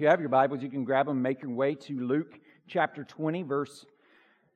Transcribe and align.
you 0.00 0.06
have 0.06 0.20
your 0.20 0.30
Bibles, 0.30 0.62
you 0.62 0.70
can 0.70 0.82
grab 0.82 1.04
them, 1.04 1.20
make 1.20 1.42
your 1.42 1.50
way 1.50 1.74
to 1.74 2.00
Luke 2.00 2.40
chapter 2.66 3.04
20, 3.04 3.42
verse 3.42 3.84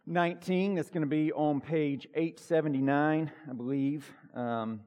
19. 0.06 0.74
That's 0.74 0.88
going 0.88 1.02
to 1.02 1.06
be 1.06 1.32
on 1.32 1.60
page 1.60 2.08
879, 2.14 3.30
I 3.50 3.52
believe, 3.52 4.10
um, 4.34 4.80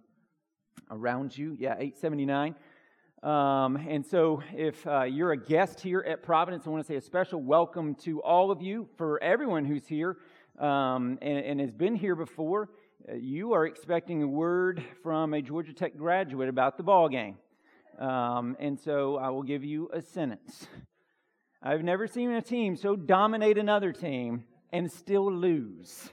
around 0.90 1.38
you. 1.38 1.56
Yeah, 1.60 1.76
879. 1.78 2.56
Um, 3.22 3.76
and 3.88 4.04
so, 4.04 4.42
if 4.52 4.88
uh, 4.88 5.04
you're 5.04 5.32
a 5.32 5.38
guest 5.38 5.80
here 5.80 6.04
at 6.08 6.24
Providence, 6.24 6.66
I 6.66 6.72
want 6.72 6.84
to 6.84 6.92
say 6.92 6.96
a 6.96 7.02
special 7.02 7.40
welcome 7.40 7.94
to 8.06 8.24
all 8.24 8.50
of 8.50 8.60
you. 8.60 8.90
For 8.98 9.22
everyone 9.22 9.64
who's 9.64 9.86
here 9.86 10.18
um, 10.58 11.20
and, 11.22 11.38
and, 11.38 11.60
has 11.60 11.72
been 11.72 11.96
here 11.96 12.16
before, 12.16 12.70
uh, 13.08 13.14
you 13.14 13.54
are 13.54 13.68
expecting 13.68 14.24
a 14.24 14.28
word 14.28 14.84
from 15.04 15.36
a 15.36 15.42
Georgia 15.44 15.74
Tech 15.74 15.96
graduate 15.96 16.50
about 16.50 16.78
the 16.78 16.84
ball 16.84 17.10
game. 17.10 17.38
Um, 17.98 18.56
and 18.60 18.80
so 18.80 19.18
I 19.18 19.30
will 19.30 19.44
give 19.44 19.64
you 19.64 19.90
a 19.92 20.02
sentence. 20.02 20.68
I've 21.62 21.84
never 21.84 22.08
seen 22.08 22.32
a 22.32 22.42
team 22.42 22.76
so 22.76 22.96
dominate 22.96 23.58
another 23.58 23.92
team 23.92 24.44
and 24.72 24.92
still 24.92 25.32
lose. 25.32 26.10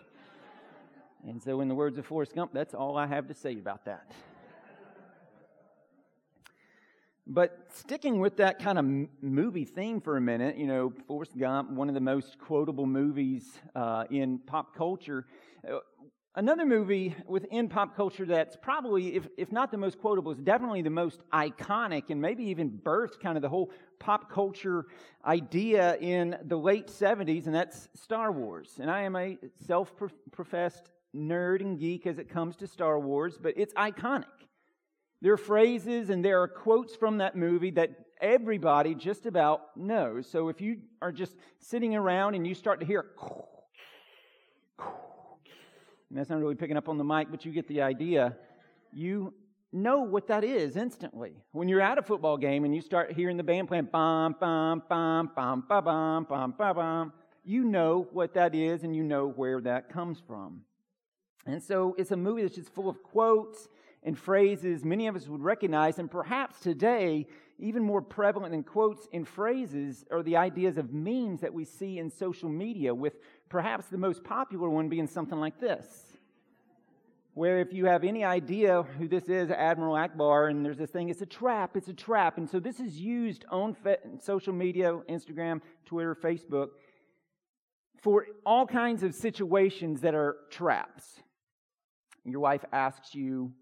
And 1.27 1.43
so, 1.43 1.61
in 1.61 1.69
the 1.69 1.75
words 1.75 1.97
of 1.97 2.05
Forrest 2.05 2.35
Gump, 2.35 2.53
that's 2.53 2.75
all 2.75 2.99
I 2.99 3.07
have 3.07 3.29
to 3.29 3.35
say 3.35 3.53
about 3.53 3.87
that. 3.87 4.13
But 7.27 7.69
sticking 7.73 8.21
with 8.21 8.37
that 8.37 8.59
kind 8.59 8.79
of 8.79 8.85
movie 9.23 9.65
theme 9.65 10.03
for 10.03 10.19
a 10.19 10.21
minute, 10.21 10.59
you 10.59 10.67
know, 10.67 10.93
Forrest 11.07 11.39
Gump, 11.39 11.71
one 11.71 11.89
of 11.89 11.95
the 11.95 12.01
most 12.01 12.39
quotable 12.39 12.85
movies 12.85 13.59
uh, 13.75 14.05
in 14.11 14.39
pop 14.39 14.77
culture. 14.77 15.27
Another 16.37 16.67
movie 16.67 17.15
within 17.29 17.69
pop 17.69 17.95
culture 17.95 18.27
that's 18.27 18.57
probably, 18.57 19.15
if, 19.15 19.29
if 19.37 19.53
not 19.53 19.71
the 19.71 19.79
most 19.79 20.01
quotable, 20.01 20.33
is 20.33 20.39
definitely 20.39 20.83
the 20.83 20.91
most 20.91 21.21
iconic 21.33 22.11
and 22.11 22.21
maybe 22.21 22.43
even 22.47 22.71
birthed 22.71 23.21
kind 23.21 23.39
of 23.39 23.43
the 23.43 23.49
whole 23.49 23.71
pop 24.01 24.29
culture 24.33 24.87
idea 25.25 25.97
in 25.99 26.37
the 26.47 26.57
late 26.57 26.89
70s, 26.89 27.47
and 27.47 27.55
that's 27.55 27.89
Star 27.95 28.33
Wars. 28.33 28.81
And 28.81 28.91
I 28.91 29.03
am 29.03 29.15
a 29.15 29.39
self 29.65 29.93
professed 30.33 30.91
nerd 31.15 31.61
and 31.61 31.79
geek 31.79 32.05
as 32.05 32.19
it 32.19 32.29
comes 32.29 32.57
to 32.57 32.67
Star 32.67 32.99
Wars, 32.99 33.39
but 33.41 33.55
it's 33.57 33.73
iconic. 33.75 34.25
There 35.23 35.33
are 35.33 35.37
phrases 35.37 36.11
and 36.11 36.25
there 36.25 36.43
are 36.43 36.49
quotes 36.49 36.97
from 36.97 37.19
that 37.19 37.37
movie 37.37 37.71
that 37.71 37.91
everybody 38.21 38.97
just 38.97 39.27
about 39.27 39.77
knows. 39.77 40.29
So 40.29 40.49
if 40.49 40.61
you 40.61 40.79
are 41.01 41.13
just 41.13 41.37
sitting 41.61 41.95
around 41.95 42.35
and 42.35 42.45
you 42.45 42.55
start 42.55 42.81
to 42.81 42.87
hear, 42.87 43.07
and 46.11 46.19
that's 46.19 46.31
not 46.31 46.39
really 46.41 46.55
picking 46.55 46.77
up 46.77 46.89
on 46.89 46.99
the 46.99 47.05
mic, 47.05 47.29
but 47.31 47.45
you 47.45 47.53
get 47.53 47.67
the 47.69 47.83
idea. 47.83 48.37
You 48.93 49.35
know 49.73 50.01
what 50.01 50.29
that 50.29 50.45
is 50.45 50.77
instantly. 50.77 51.33
When 51.53 51.69
you're 51.69 51.81
at 51.81 51.99
a 51.99 52.03
football 52.03 52.37
game 52.37 52.65
and 52.65 52.75
you 52.75 52.81
start 52.81 53.13
hearing 53.13 53.37
the 53.37 53.43
band 53.43 53.69
playing 53.69 53.89
bam, 53.93 54.37
bam, 54.39 54.83
bam, 54.89 55.31
bam, 55.35 55.65
bam, 55.69 55.85
bam, 55.85 56.25
bam, 56.25 56.55
bam, 56.57 56.77
bam, 56.77 57.13
you 57.45 57.65
know 57.65 58.09
what 58.13 58.35
that 58.35 58.55
is 58.55 58.85
and 58.85 58.95
you 58.95 59.03
know 59.03 59.29
where 59.29 59.61
that 59.61 59.89
comes 59.89 60.23
from. 60.27 60.63
And 61.47 61.63
so 61.63 61.95
it's 61.99 62.13
a 62.13 62.17
movie 62.17 62.43
that's 62.43 62.55
just 62.55 62.73
full 62.73 62.89
of 62.89 63.03
quotes 63.03 63.69
and 64.05 64.19
phrases 64.19 64.85
many 64.85 65.07
of 65.07 65.17
us 65.17 65.27
would 65.29 65.43
recognize, 65.43 65.99
and 65.99 66.11
perhaps 66.11 66.61
today, 66.61 67.27
even 67.59 67.83
more 67.83 68.03
prevalent 68.03 68.53
than 68.53 68.63
quotes 68.63 69.09
and 69.13 69.27
phrases 69.27 70.05
are 70.11 70.23
the 70.23 70.37
ideas 70.37 70.77
of 70.77 70.93
memes 70.93 71.41
that 71.41 71.55
we 71.55 71.65
see 71.65 71.99
in 71.99 72.11
social 72.11 72.49
media, 72.49 72.95
with 72.95 73.15
perhaps 73.49 73.87
the 73.87 73.99
most 73.99 74.25
popular 74.25 74.69
one 74.69 74.89
being 74.89 75.07
something 75.07 75.39
like 75.39 75.61
this. 75.61 75.87
Where, 77.35 77.59
if 77.59 77.73
you 77.73 77.87
have 77.87 78.05
any 78.05 78.23
idea 78.23 78.83
who 78.83 79.09
this 79.09 79.29
is, 79.29 79.51
Admiral 79.51 79.95
Ackbar, 79.95 80.51
and 80.51 80.65
there's 80.65 80.79
this 80.79 80.91
thing, 80.91 81.09
it's 81.09 81.21
a 81.21 81.27
trap, 81.27 81.77
it's 81.77 81.89
a 81.89 81.93
trap. 81.93 82.39
And 82.39 82.49
so 82.49 82.61
this 82.61 82.79
is 82.79 83.01
used 83.01 83.45
on 83.51 83.77
social 84.21 84.53
media, 84.53 84.93
Instagram, 85.09 85.61
Twitter, 85.85 86.15
Facebook, 86.15 86.69
for 88.01 88.27
all 88.47 88.67
kinds 88.67 89.03
of 89.03 89.15
situations 89.15 90.03
that 90.03 90.15
are 90.15 90.37
traps. 90.51 91.21
Your 92.25 92.41
wife 92.41 92.65
asks 92.73 93.15
you, 93.15 93.53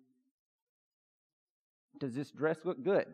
Does 1.98 2.14
this 2.14 2.30
dress 2.30 2.58
look 2.64 2.82
good? 2.82 3.06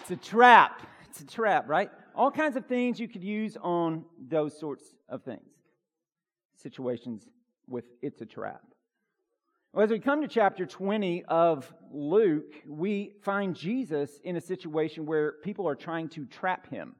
It's 0.00 0.10
a 0.10 0.16
trap. 0.16 0.82
It's 1.08 1.20
a 1.20 1.26
trap, 1.26 1.68
right? 1.68 1.90
All 2.16 2.30
kinds 2.30 2.56
of 2.56 2.64
things 2.64 2.98
you 2.98 3.08
could 3.08 3.22
use 3.22 3.58
on 3.60 4.06
those 4.18 4.58
sorts 4.58 4.84
of 5.06 5.22
things. 5.22 5.50
Situations 6.54 7.28
with 7.68 7.84
it's 8.00 8.22
a 8.22 8.26
trap. 8.26 8.62
Well, 9.74 9.84
as 9.84 9.90
we 9.90 9.98
come 9.98 10.22
to 10.22 10.28
chapter 10.28 10.64
20 10.64 11.24
of 11.24 11.70
Luke, 11.92 12.54
we 12.66 13.12
find 13.22 13.54
Jesus 13.54 14.18
in 14.24 14.36
a 14.36 14.40
situation 14.40 15.04
where 15.04 15.32
people 15.44 15.68
are 15.68 15.74
trying 15.74 16.08
to 16.10 16.24
trap 16.24 16.70
him. 16.70 16.96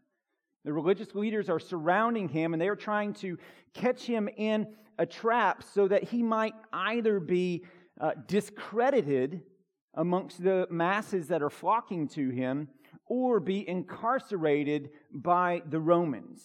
The 0.66 0.74
religious 0.74 1.14
leaders 1.14 1.48
are 1.48 1.60
surrounding 1.60 2.28
him 2.28 2.52
and 2.52 2.60
they 2.60 2.68
are 2.68 2.76
trying 2.76 3.14
to 3.14 3.38
catch 3.72 4.02
him 4.02 4.28
in 4.36 4.66
a 4.98 5.06
trap 5.06 5.62
so 5.72 5.88
that 5.88 6.04
he 6.04 6.22
might 6.22 6.54
either 6.74 7.20
be 7.20 7.64
uh, 7.98 8.10
discredited 8.26 9.40
amongst 9.94 10.44
the 10.44 10.66
masses 10.70 11.28
that 11.28 11.42
are 11.42 11.48
flocking 11.48 12.06
to 12.08 12.28
him 12.28 12.68
or 13.06 13.40
be 13.40 13.68
incarcerated 13.68 14.90
by 15.12 15.62
the 15.68 15.80
Romans. 15.80 16.42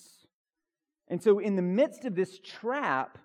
And 1.08 1.22
so, 1.22 1.40
in 1.40 1.56
the 1.56 1.62
midst 1.62 2.06
of 2.06 2.16
this 2.16 2.40
trap, 2.40 3.18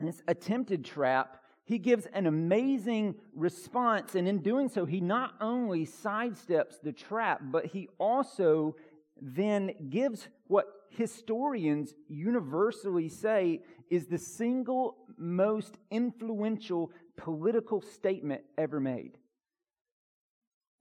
this 0.00 0.22
attempted 0.28 0.84
trap, 0.84 1.38
he 1.64 1.78
gives 1.78 2.06
an 2.12 2.26
amazing 2.26 3.14
response. 3.34 4.14
And 4.14 4.28
in 4.28 4.38
doing 4.40 4.68
so, 4.68 4.84
he 4.84 5.00
not 5.00 5.34
only 5.40 5.86
sidesteps 5.86 6.80
the 6.82 6.92
trap, 6.92 7.40
but 7.44 7.66
he 7.66 7.88
also 7.98 8.76
then 9.20 9.72
gives 9.88 10.28
what 10.46 10.66
historians 10.90 11.94
universally 12.08 13.08
say 13.08 13.62
is 13.90 14.06
the 14.06 14.18
single 14.18 14.96
most 15.16 15.78
influential 15.90 16.90
political 17.16 17.80
statement 17.80 18.42
ever 18.58 18.80
made. 18.80 19.18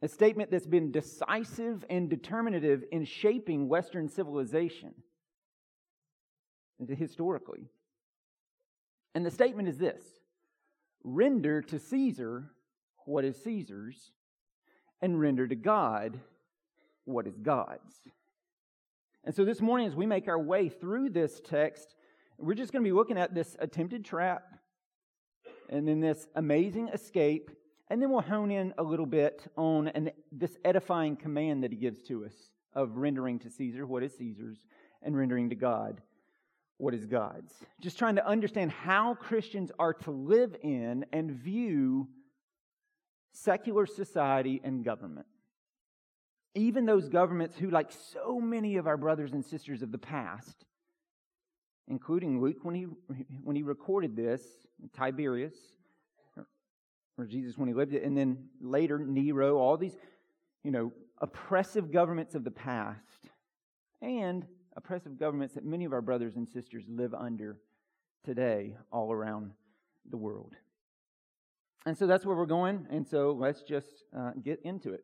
A 0.03 0.07
statement 0.09 0.51
that's 0.51 0.67
been 0.67 0.91
decisive 0.91 1.85
and 1.89 2.09
determinative 2.09 2.83
in 2.91 3.05
shaping 3.05 3.69
Western 3.69 4.09
civilization 4.09 4.93
historically. 6.87 7.69
And 9.15 9.25
the 9.25 9.31
statement 9.31 9.69
is 9.69 9.77
this 9.77 10.03
render 11.05 11.61
to 11.61 11.79
Caesar 11.79 12.51
what 13.05 13.25
is 13.25 13.41
Caesar's, 13.43 14.11
and 15.01 15.19
render 15.19 15.47
to 15.47 15.55
God 15.55 16.19
what 17.05 17.27
is 17.27 17.37
God's. 17.37 17.95
And 19.23 19.33
so 19.33 19.45
this 19.45 19.61
morning, 19.61 19.87
as 19.87 19.95
we 19.95 20.05
make 20.05 20.27
our 20.27 20.39
way 20.39 20.69
through 20.69 21.11
this 21.11 21.41
text, 21.45 21.95
we're 22.37 22.53
just 22.55 22.73
going 22.73 22.83
to 22.83 22.87
be 22.87 22.93
looking 22.93 23.17
at 23.17 23.33
this 23.33 23.55
attempted 23.59 24.03
trap 24.03 24.43
and 25.69 25.87
then 25.87 26.01
this 26.01 26.27
amazing 26.35 26.89
escape 26.89 27.51
and 27.93 28.01
then 28.01 28.09
we'll 28.09 28.21
hone 28.21 28.49
in 28.49 28.73
a 28.79 28.81
little 28.81 29.05
bit 29.05 29.45
on 29.55 29.87
an, 29.89 30.09
this 30.31 30.57
edifying 30.65 31.15
command 31.15 31.63
that 31.63 31.69
he 31.69 31.77
gives 31.77 32.01
to 32.01 32.25
us 32.25 32.33
of 32.73 32.97
rendering 32.97 33.37
to 33.37 33.51
Caesar 33.51 33.85
what 33.85 34.01
is 34.01 34.17
Caesar's 34.17 34.57
and 35.03 35.15
rendering 35.15 35.51
to 35.51 35.55
God 35.55 36.01
what 36.79 36.95
is 36.95 37.05
God's. 37.05 37.53
Just 37.81 37.99
trying 37.99 38.15
to 38.15 38.27
understand 38.27 38.71
how 38.71 39.13
Christians 39.13 39.71
are 39.77 39.93
to 39.93 40.09
live 40.09 40.55
in 40.63 41.05
and 41.13 41.29
view 41.29 42.07
secular 43.31 43.85
society 43.85 44.59
and 44.63 44.83
government. 44.83 45.27
Even 46.55 46.87
those 46.87 47.09
governments 47.09 47.55
who, 47.57 47.69
like 47.69 47.91
so 47.91 48.39
many 48.39 48.77
of 48.77 48.87
our 48.87 48.97
brothers 48.97 49.33
and 49.33 49.45
sisters 49.45 49.83
of 49.83 49.91
the 49.91 49.99
past, 49.99 50.65
including 51.87 52.41
Luke 52.41 52.57
when 52.63 52.73
he, 52.73 52.87
when 53.43 53.55
he 53.55 53.61
recorded 53.61 54.15
this, 54.15 54.41
Tiberius, 54.97 55.53
or 57.17 57.25
Jesus 57.25 57.57
when 57.57 57.67
he 57.67 57.73
lived 57.73 57.93
it, 57.93 58.03
and 58.03 58.17
then 58.17 58.49
later 58.59 58.99
Nero, 58.99 59.57
all 59.57 59.77
these, 59.77 59.95
you 60.63 60.71
know, 60.71 60.91
oppressive 61.19 61.91
governments 61.91 62.35
of 62.35 62.43
the 62.43 62.51
past, 62.51 63.29
and 64.01 64.45
oppressive 64.75 65.17
governments 65.17 65.53
that 65.53 65.65
many 65.65 65.85
of 65.85 65.93
our 65.93 66.01
brothers 66.01 66.35
and 66.35 66.47
sisters 66.47 66.83
live 66.87 67.13
under 67.13 67.59
today 68.25 68.75
all 68.91 69.11
around 69.11 69.51
the 70.09 70.17
world. 70.17 70.53
And 71.85 71.97
so 71.97 72.07
that's 72.07 72.25
where 72.25 72.35
we're 72.35 72.45
going, 72.45 72.87
and 72.89 73.07
so 73.07 73.31
let's 73.37 73.61
just 73.61 74.03
uh, 74.17 74.31
get 74.41 74.61
into 74.63 74.93
it. 74.93 75.03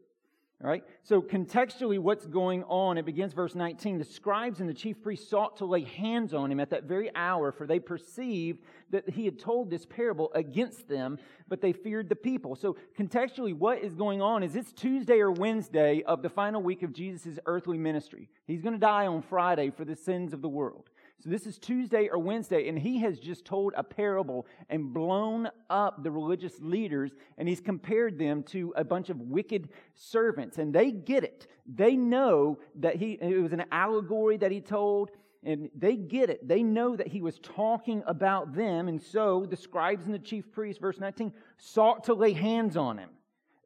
All 0.62 0.70
right? 0.70 0.84
So, 1.04 1.22
contextually, 1.22 2.00
what's 2.00 2.26
going 2.26 2.64
on? 2.66 2.98
It 2.98 3.06
begins 3.06 3.32
verse 3.32 3.56
19. 3.56 3.98
The 3.98 4.04
scribes 4.04 4.60
and 4.60 4.68
the 4.68 4.74
chief 4.74 5.02
priests 5.02 5.30
sought 5.30 5.56
to 5.58 5.66
lay 5.66 5.84
hands 5.84 6.34
on 6.34 6.52
him 6.52 6.60
at 6.60 6.70
that 6.72 6.84
very 6.84 7.10
hour, 7.16 7.54
for 7.54 7.66
they 7.66 7.80
perceived 7.80 8.60
that 8.90 9.10
he 9.10 9.24
had 9.24 9.40
told 9.40 9.70
this 9.70 9.86
parable 9.86 10.30
against 10.36 10.90
them, 10.90 11.18
but 11.48 11.62
they 11.62 11.72
feared 11.72 12.10
the 12.10 12.16
people. 12.16 12.58
So, 12.58 12.76
contextually, 12.98 13.54
what 13.54 13.80
is 13.80 13.96
going 13.96 14.22
on 14.22 14.44
is 14.44 14.58
it's 14.58 14.74
Tuesday 14.74 15.20
or 15.20 15.32
Wednesday 15.32 16.04
of 16.04 16.22
the 16.22 16.30
final 16.30 16.62
week 16.62 16.84
of 16.84 16.92
Jesus' 16.92 17.40
earthly 17.46 17.78
ministry. 17.78 18.28
He's 18.46 18.62
going 18.62 18.74
to 18.74 18.80
die 18.80 19.08
on 19.08 19.22
Friday 19.22 19.70
for 19.70 19.86
the 19.86 19.96
sins 19.96 20.34
of 20.34 20.42
the 20.42 20.50
world. 20.50 20.89
So 21.22 21.30
this 21.30 21.46
is 21.46 21.58
Tuesday 21.58 22.08
or 22.08 22.18
Wednesday, 22.18 22.70
and 22.70 22.80
he 22.80 23.00
has 23.00 23.20
just 23.20 23.44
told 23.44 23.74
a 23.76 23.84
parable 23.84 24.48
and 24.70 24.94
blown 24.94 25.50
up 25.70 26.02
the 26.02 26.10
religious 26.10 26.62
leaders, 26.62 27.12
and 27.38 27.46
he's 27.46 27.60
compared 27.60 28.18
them 28.18 28.42
to 28.44 28.74
a 28.78 28.86
bunch 28.86 29.10
of 29.10 29.20
wicked 29.20 29.68
servants. 29.96 30.60
And 30.60 30.74
they 30.74 30.92
get 30.92 31.26
it. 31.26 31.48
They 31.66 31.98
know 31.98 32.60
that 32.76 32.96
he 32.96 33.18
it 33.22 33.42
was 33.42 33.52
an 33.52 33.66
allegory 33.70 34.38
that 34.38 34.50
he 34.50 34.62
told, 34.62 35.12
and 35.44 35.70
they 35.78 35.98
get 35.98 36.30
it. 36.30 36.48
They 36.48 36.64
know 36.64 36.96
that 36.96 37.08
he 37.08 37.22
was 37.22 37.38
talking 37.40 38.02
about 38.08 38.54
them, 38.54 38.88
and 38.88 39.02
so 39.02 39.46
the 39.46 39.58
scribes 39.58 40.06
and 40.06 40.14
the 40.14 40.20
chief 40.20 40.50
priests, 40.54 40.80
verse 40.80 41.02
19, 41.02 41.34
sought 41.58 42.06
to 42.06 42.14
lay 42.14 42.32
hands 42.32 42.78
on 42.78 42.98
him. 42.98 43.10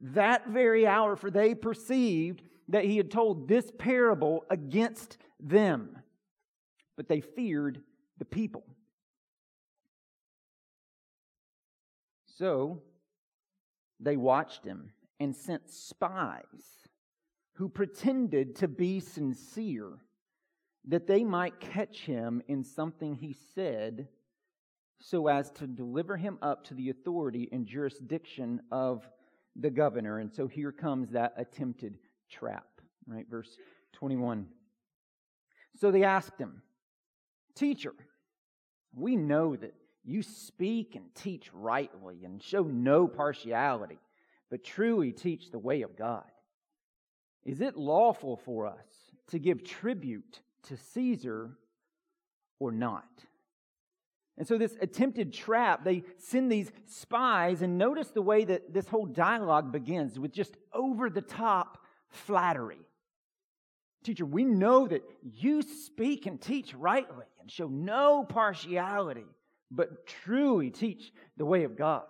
That 0.01 0.47
very 0.47 0.87
hour, 0.87 1.15
for 1.15 1.29
they 1.29 1.53
perceived 1.53 2.41
that 2.69 2.85
he 2.85 2.97
had 2.97 3.11
told 3.11 3.47
this 3.47 3.71
parable 3.77 4.43
against 4.49 5.19
them 5.39 5.99
but 6.95 7.07
they 7.07 7.21
feared 7.21 7.81
the 8.17 8.25
people. 8.25 8.63
So 12.37 12.81
they 13.99 14.17
watched 14.17 14.65
him 14.65 14.91
and 15.19 15.35
sent 15.35 15.69
spies 15.69 16.87
who 17.53 17.69
pretended 17.69 18.55
to 18.57 18.67
be 18.67 18.99
sincere 18.99 19.99
that 20.85 21.07
they 21.07 21.23
might 21.23 21.59
catch 21.59 22.01
him 22.01 22.41
in 22.47 22.63
something 22.63 23.15
he 23.15 23.35
said 23.55 24.07
so 24.99 25.27
as 25.27 25.51
to 25.51 25.67
deliver 25.67 26.17
him 26.17 26.37
up 26.41 26.63
to 26.65 26.73
the 26.73 26.89
authority 26.89 27.47
and 27.51 27.65
jurisdiction 27.65 28.61
of 28.71 29.07
the 29.55 29.69
governor. 29.69 30.19
And 30.19 30.33
so 30.33 30.47
here 30.47 30.71
comes 30.71 31.11
that 31.11 31.33
attempted 31.37 31.97
trap, 32.29 32.67
right? 33.05 33.25
Verse 33.29 33.57
21. 33.93 34.47
So 35.75 35.91
they 35.91 36.03
asked 36.03 36.39
him, 36.39 36.61
Teacher, 37.55 37.93
we 38.95 39.15
know 39.15 39.55
that 39.55 39.73
you 40.03 40.21
speak 40.21 40.95
and 40.95 41.13
teach 41.15 41.49
rightly 41.53 42.25
and 42.25 42.41
show 42.41 42.63
no 42.63 43.07
partiality, 43.07 43.99
but 44.49 44.63
truly 44.63 45.11
teach 45.11 45.51
the 45.51 45.59
way 45.59 45.81
of 45.81 45.95
God. 45.95 46.25
Is 47.45 47.61
it 47.61 47.77
lawful 47.77 48.37
for 48.37 48.67
us 48.67 49.11
to 49.27 49.39
give 49.39 49.63
tribute 49.63 50.41
to 50.63 50.77
Caesar 50.77 51.57
or 52.59 52.71
not? 52.71 53.07
And 54.37 54.47
so, 54.47 54.57
this 54.57 54.75
attempted 54.81 55.31
trap, 55.31 55.83
they 55.83 56.03
send 56.17 56.51
these 56.51 56.71
spies, 56.87 57.61
and 57.61 57.77
notice 57.77 58.09
the 58.09 58.21
way 58.21 58.43
that 58.45 58.73
this 58.73 58.87
whole 58.87 59.05
dialogue 59.05 59.71
begins 59.71 60.17
with 60.17 60.31
just 60.31 60.57
over 60.73 61.09
the 61.09 61.21
top 61.21 61.77
flattery. 62.09 62.79
Teacher, 64.03 64.25
we 64.25 64.43
know 64.43 64.87
that 64.87 65.03
you 65.23 65.61
speak 65.61 66.25
and 66.25 66.39
teach 66.39 66.73
rightly 66.73 67.25
and 67.39 67.49
show 67.49 67.67
no 67.67 68.23
partiality, 68.23 69.25
but 69.71 70.05
truly 70.05 70.69
teach 70.69 71.11
the 71.37 71.45
way 71.45 71.63
of 71.63 71.77
God. 71.77 72.03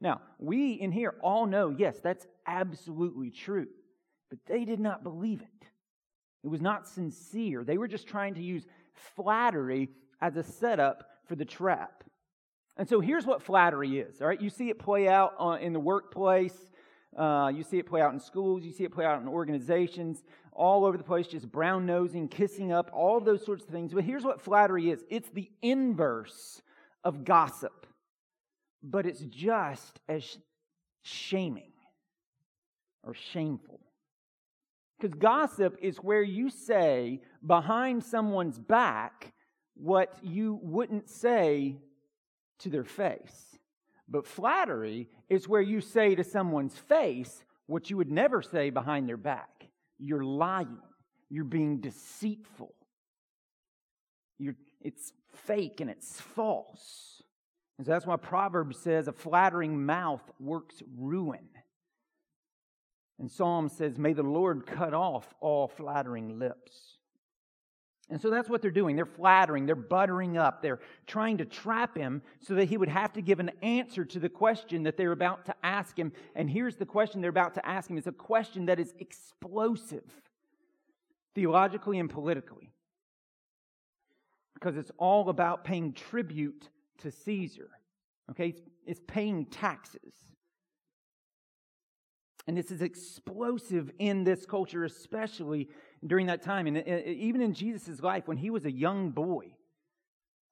Now, 0.00 0.20
we 0.38 0.72
in 0.72 0.92
here 0.92 1.14
all 1.22 1.46
know, 1.46 1.70
yes, 1.70 1.98
that's 2.02 2.26
absolutely 2.46 3.30
true, 3.30 3.66
but 4.30 4.38
they 4.46 4.64
did 4.64 4.80
not 4.80 5.02
believe 5.02 5.42
it. 5.42 5.66
It 6.44 6.48
was 6.48 6.60
not 6.60 6.88
sincere. 6.88 7.64
They 7.64 7.78
were 7.78 7.88
just 7.88 8.06
trying 8.06 8.34
to 8.34 8.42
use 8.42 8.66
flattery 8.94 9.90
as 10.20 10.36
a 10.36 10.42
setup 10.42 11.04
for 11.26 11.36
the 11.36 11.44
trap. 11.44 12.04
And 12.76 12.88
so 12.88 13.00
here's 13.00 13.26
what 13.26 13.42
flattery 13.42 13.98
is, 13.98 14.20
all 14.20 14.26
right? 14.26 14.40
You 14.40 14.50
see 14.50 14.70
it 14.70 14.78
play 14.78 15.06
out 15.06 15.60
in 15.60 15.72
the 15.72 15.80
workplace. 15.80 16.56
Uh, 17.16 17.52
you 17.54 17.62
see 17.62 17.78
it 17.78 17.86
play 17.86 18.00
out 18.00 18.14
in 18.14 18.18
schools. 18.18 18.64
You 18.64 18.72
see 18.72 18.84
it 18.84 18.92
play 18.92 19.04
out 19.04 19.20
in 19.20 19.28
organizations 19.28 20.22
all 20.54 20.84
over 20.84 20.96
the 20.96 21.04
place, 21.04 21.26
just 21.26 21.50
brown 21.50 21.86
nosing, 21.86 22.28
kissing 22.28 22.72
up, 22.72 22.90
all 22.92 23.20
those 23.20 23.44
sorts 23.44 23.64
of 23.64 23.70
things. 23.70 23.92
But 23.92 24.04
here's 24.04 24.24
what 24.24 24.40
flattery 24.40 24.90
is 24.90 25.04
it's 25.08 25.30
the 25.30 25.50
inverse 25.62 26.62
of 27.04 27.24
gossip, 27.24 27.86
but 28.82 29.06
it's 29.06 29.20
just 29.20 30.00
as 30.08 30.38
shaming 31.02 31.72
or 33.02 33.14
shameful. 33.14 33.80
Because 34.98 35.18
gossip 35.18 35.76
is 35.82 35.96
where 35.96 36.22
you 36.22 36.48
say 36.48 37.20
behind 37.44 38.04
someone's 38.04 38.58
back 38.58 39.32
what 39.74 40.16
you 40.22 40.60
wouldn't 40.62 41.08
say 41.08 41.78
to 42.60 42.68
their 42.68 42.84
face. 42.84 43.58
But 44.08 44.26
flattery 44.26 45.08
is 45.28 45.48
where 45.48 45.62
you 45.62 45.80
say 45.80 46.14
to 46.14 46.22
someone's 46.22 46.76
face 46.76 47.42
what 47.66 47.90
you 47.90 47.96
would 47.96 48.10
never 48.10 48.42
say 48.42 48.70
behind 48.70 49.08
their 49.08 49.16
back. 49.16 49.48
You're 50.02 50.24
lying. 50.24 50.78
You're 51.30 51.44
being 51.44 51.80
deceitful. 51.80 52.74
You're, 54.38 54.56
it's 54.80 55.12
fake 55.46 55.80
and 55.80 55.88
it's 55.88 56.20
false. 56.20 57.22
And 57.78 57.86
so 57.86 57.92
that's 57.92 58.06
why 58.06 58.16
Proverbs 58.16 58.78
says 58.78 59.08
a 59.08 59.12
flattering 59.12 59.86
mouth 59.86 60.22
works 60.38 60.82
ruin. 60.96 61.48
And 63.18 63.30
Psalm 63.30 63.68
says, 63.68 63.98
May 63.98 64.12
the 64.12 64.22
Lord 64.22 64.66
cut 64.66 64.94
off 64.94 65.32
all 65.40 65.68
flattering 65.68 66.38
lips. 66.38 66.98
And 68.10 68.20
so 68.20 68.30
that's 68.30 68.48
what 68.48 68.60
they're 68.60 68.70
doing. 68.70 68.96
They're 68.96 69.06
flattering, 69.06 69.64
they're 69.64 69.74
buttering 69.74 70.36
up, 70.36 70.60
they're 70.60 70.80
trying 71.06 71.38
to 71.38 71.44
trap 71.44 71.96
him 71.96 72.20
so 72.40 72.54
that 72.54 72.66
he 72.66 72.76
would 72.76 72.88
have 72.88 73.12
to 73.14 73.22
give 73.22 73.40
an 73.40 73.50
answer 73.62 74.04
to 74.04 74.18
the 74.18 74.28
question 74.28 74.82
that 74.82 74.96
they're 74.96 75.12
about 75.12 75.46
to 75.46 75.54
ask 75.62 75.98
him. 75.98 76.12
And 76.34 76.50
here's 76.50 76.76
the 76.76 76.84
question 76.84 77.20
they're 77.20 77.30
about 77.30 77.54
to 77.54 77.66
ask 77.66 77.88
him 77.88 77.96
it's 77.96 78.06
a 78.06 78.12
question 78.12 78.66
that 78.66 78.78
is 78.78 78.92
explosive, 78.98 80.04
theologically 81.34 81.98
and 81.98 82.10
politically, 82.10 82.72
because 84.54 84.76
it's 84.76 84.92
all 84.98 85.28
about 85.28 85.64
paying 85.64 85.92
tribute 85.92 86.68
to 86.98 87.10
Caesar. 87.10 87.70
Okay, 88.30 88.54
it's, 88.86 89.00
paying 89.06 89.46
taxes. 89.46 90.14
And 92.46 92.56
this 92.56 92.70
is 92.70 92.82
explosive 92.82 93.90
in 93.98 94.24
this 94.24 94.46
culture, 94.46 94.84
especially 94.84 95.68
during 96.06 96.26
that 96.26 96.42
time. 96.42 96.66
And 96.66 96.78
uh, 96.78 96.80
uh, 96.80 97.00
even 97.06 97.40
in 97.40 97.54
Jesus' 97.54 98.00
life, 98.00 98.26
when 98.26 98.36
he 98.36 98.50
was 98.50 98.64
a 98.64 98.70
young 98.70 99.10
boy, 99.10 99.54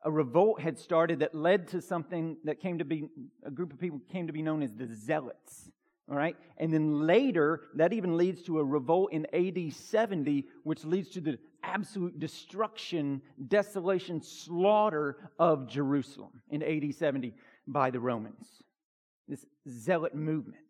a 0.02 0.10
revolt 0.10 0.60
had 0.60 0.78
started 0.78 1.18
that 1.18 1.34
led 1.34 1.68
to 1.68 1.80
something 1.80 2.36
that 2.44 2.60
came 2.60 2.78
to 2.78 2.84
be, 2.84 3.08
a 3.44 3.50
group 3.50 3.72
of 3.72 3.78
people 3.78 4.00
came 4.10 4.26
to 4.26 4.32
be 4.32 4.42
known 4.42 4.62
as 4.62 4.72
the 4.72 4.86
Zealots. 4.86 5.70
All 6.08 6.16
right? 6.16 6.36
And 6.56 6.72
then 6.72 7.06
later, 7.06 7.62
that 7.76 7.92
even 7.92 8.16
leads 8.16 8.42
to 8.42 8.58
a 8.58 8.64
revolt 8.64 9.12
in 9.12 9.26
AD 9.32 9.72
70, 9.72 10.46
which 10.64 10.84
leads 10.84 11.10
to 11.10 11.20
the 11.20 11.38
absolute 11.62 12.18
destruction, 12.18 13.22
desolation, 13.48 14.22
slaughter 14.22 15.30
of 15.38 15.68
Jerusalem 15.68 16.42
in 16.48 16.62
AD 16.62 16.94
70 16.94 17.34
by 17.66 17.90
the 17.90 18.00
Romans. 18.00 18.46
This 19.28 19.44
zealot 19.68 20.14
movement. 20.14 20.64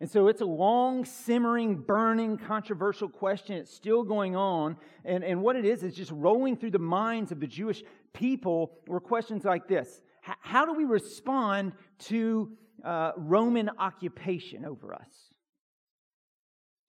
And 0.00 0.10
so 0.10 0.28
it's 0.28 0.42
a 0.42 0.46
long, 0.46 1.04
simmering, 1.06 1.76
burning, 1.76 2.36
controversial 2.36 3.08
question. 3.08 3.56
It's 3.56 3.74
still 3.74 4.02
going 4.02 4.36
on. 4.36 4.76
And, 5.04 5.24
and 5.24 5.40
what 5.40 5.56
it 5.56 5.64
is, 5.64 5.82
is 5.82 5.94
just 5.94 6.10
rolling 6.10 6.56
through 6.56 6.72
the 6.72 6.78
minds 6.78 7.32
of 7.32 7.40
the 7.40 7.46
Jewish 7.46 7.82
people 8.12 8.78
were 8.86 9.00
questions 9.00 9.44
like 9.44 9.66
this 9.68 10.02
How 10.20 10.66
do 10.66 10.74
we 10.74 10.84
respond 10.84 11.72
to 12.00 12.52
uh, 12.84 13.12
Roman 13.16 13.70
occupation 13.78 14.64
over 14.66 14.94
us? 14.94 15.32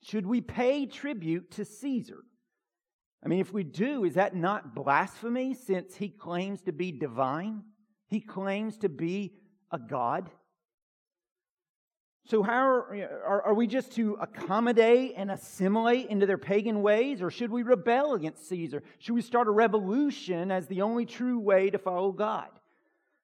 Should 0.03 0.25
we 0.25 0.41
pay 0.41 0.85
tribute 0.85 1.51
to 1.51 1.65
Caesar? 1.65 2.23
I 3.23 3.29
mean, 3.29 3.39
if 3.39 3.51
we 3.51 3.63
do, 3.63 4.03
is 4.03 4.13
that 4.13 4.35
not 4.35 4.75
blasphemy 4.75 5.53
since 5.53 5.95
he 5.95 6.09
claims 6.09 6.61
to 6.63 6.71
be 6.71 6.91
divine? 6.91 7.63
He 8.07 8.21
claims 8.21 8.77
to 8.79 8.89
be 8.89 9.33
a 9.71 9.79
God. 9.79 10.29
So, 12.27 12.43
how 12.43 12.61
are, 12.61 13.41
are, 13.45 13.53
we 13.53 13.67
just 13.67 13.93
to 13.93 14.17
accommodate 14.19 15.13
and 15.15 15.31
assimilate 15.31 16.09
into 16.09 16.25
their 16.25 16.37
pagan 16.37 16.81
ways, 16.81 17.21
or 17.21 17.31
should 17.31 17.49
we 17.49 17.63
rebel 17.63 18.15
against 18.15 18.49
Caesar? 18.49 18.83
Should 18.99 19.15
we 19.15 19.21
start 19.21 19.47
a 19.47 19.51
revolution 19.51 20.51
as 20.51 20.67
the 20.67 20.81
only 20.81 21.05
true 21.05 21.39
way 21.39 21.69
to 21.69 21.77
follow 21.77 22.11
God? 22.11 22.49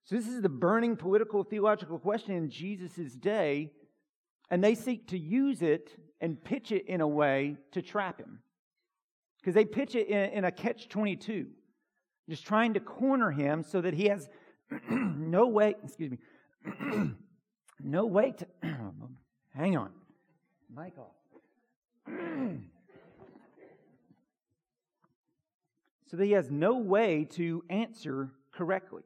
So, 0.05 0.15
this 0.15 0.25
is 0.25 0.41
the 0.41 0.47
burning 0.47 0.95
political 0.95 1.43
theological 1.43 1.99
question 1.99 2.33
in 2.33 2.49
Jesus' 2.49 3.13
day, 3.13 3.73
and 4.49 4.63
they 4.63 4.73
seek 4.73 5.09
to 5.09 5.19
use 5.19 5.61
it 5.61 5.91
and 6.21 6.41
pitch 6.41 6.71
it 6.71 6.87
in 6.87 7.01
a 7.01 7.07
way 7.07 7.57
to 7.73 7.81
trap 7.81 8.21
him. 8.21 8.39
Because 9.41 9.53
they 9.53 9.65
pitch 9.65 9.95
it 9.95 10.07
in, 10.07 10.29
in 10.31 10.45
a 10.45 10.51
catch 10.51 10.87
22, 10.87 11.47
just 12.29 12.45
trying 12.45 12.73
to 12.75 12.79
corner 12.79 13.31
him 13.31 13.63
so 13.63 13.81
that 13.81 13.95
he 13.95 14.05
has 14.05 14.29
no 14.89 15.47
way, 15.47 15.75
excuse 15.83 16.11
me. 16.11 16.19
no 17.83 18.05
way 18.05 18.31
to. 18.31 18.47
hang 19.55 19.77
on. 19.77 19.91
Michael. 20.73 21.13
so 26.09 26.17
that 26.17 26.25
he 26.25 26.31
has 26.31 26.49
no 26.49 26.77
way 26.77 27.25
to 27.31 27.63
answer 27.69 28.31
correctly. 28.51 29.03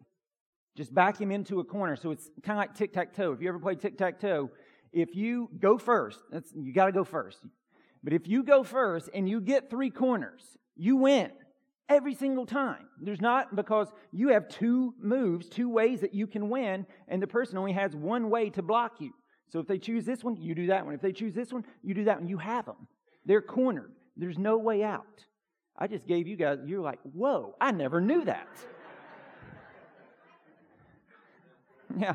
Just 0.76 0.94
back 0.94 1.20
him 1.20 1.32
into 1.32 1.60
a 1.60 1.64
corner. 1.64 1.96
So 1.96 2.12
it's 2.12 2.30
kind 2.44 2.60
of 2.60 2.64
like 2.64 2.76
tic 2.76 2.94
tac 2.94 3.14
toe. 3.14 3.32
If 3.32 3.42
you 3.42 3.50
ever 3.50 3.60
play 3.60 3.76
tic 3.76 3.98
tac 3.98 4.20
toe, 4.20 4.52
if 4.94 5.16
you 5.16 5.50
go 5.60 5.78
first, 5.78 6.20
you 6.56 6.74
got 6.74 6.86
to 6.86 6.92
go 6.92 7.04
first. 7.04 7.40
But 8.04 8.14
if 8.14 8.28
you 8.28 8.44
go 8.44 8.64
first 8.64 9.10
and 9.14 9.28
you 9.28 9.42
get 9.42 9.70
three 9.70 9.90
corners, 9.90 10.44
you 10.76 10.98
win. 10.98 11.32
Every 11.90 12.14
single 12.14 12.46
time. 12.46 12.88
There's 13.02 13.22
not 13.22 13.56
because 13.56 13.88
you 14.12 14.30
have 14.30 14.50
two 14.50 14.94
moves, 15.02 15.48
two 15.48 15.70
ways 15.70 16.02
that 16.02 16.14
you 16.14 16.28
can 16.28 16.50
win, 16.50 16.86
and 17.08 17.22
the 17.22 17.28
person 17.28 17.58
only 17.58 17.72
has 17.72 17.96
one 17.96 18.30
way 18.30 18.50
to 18.52 18.62
block 18.62 19.00
you. 19.00 19.12
So 19.50 19.60
if 19.60 19.68
they 19.68 19.78
choose 19.78 20.06
this 20.06 20.24
one, 20.24 20.36
you 20.36 20.54
do 20.54 20.68
that 20.68 20.86
one. 20.86 20.94
If 20.94 21.02
they 21.02 21.14
choose 21.14 21.34
this 21.34 21.54
one, 21.54 21.64
you 21.82 21.94
do 21.94 22.04
that 22.06 22.20
one. 22.20 22.28
You 22.28 22.38
have 22.38 22.66
them. 22.66 22.88
They're 23.26 23.42
cornered. 23.42 23.94
There's 24.18 24.38
no 24.38 24.58
way 24.58 24.84
out. 24.84 25.24
I 25.78 25.88
just 25.88 26.08
gave 26.08 26.28
you 26.28 26.36
guys, 26.36 26.58
you're 26.66 26.82
like, 26.82 27.00
whoa, 27.04 27.56
I 27.62 27.72
never 27.72 28.02
knew 28.02 28.26
that. 28.26 28.48
yeah. 31.98 32.14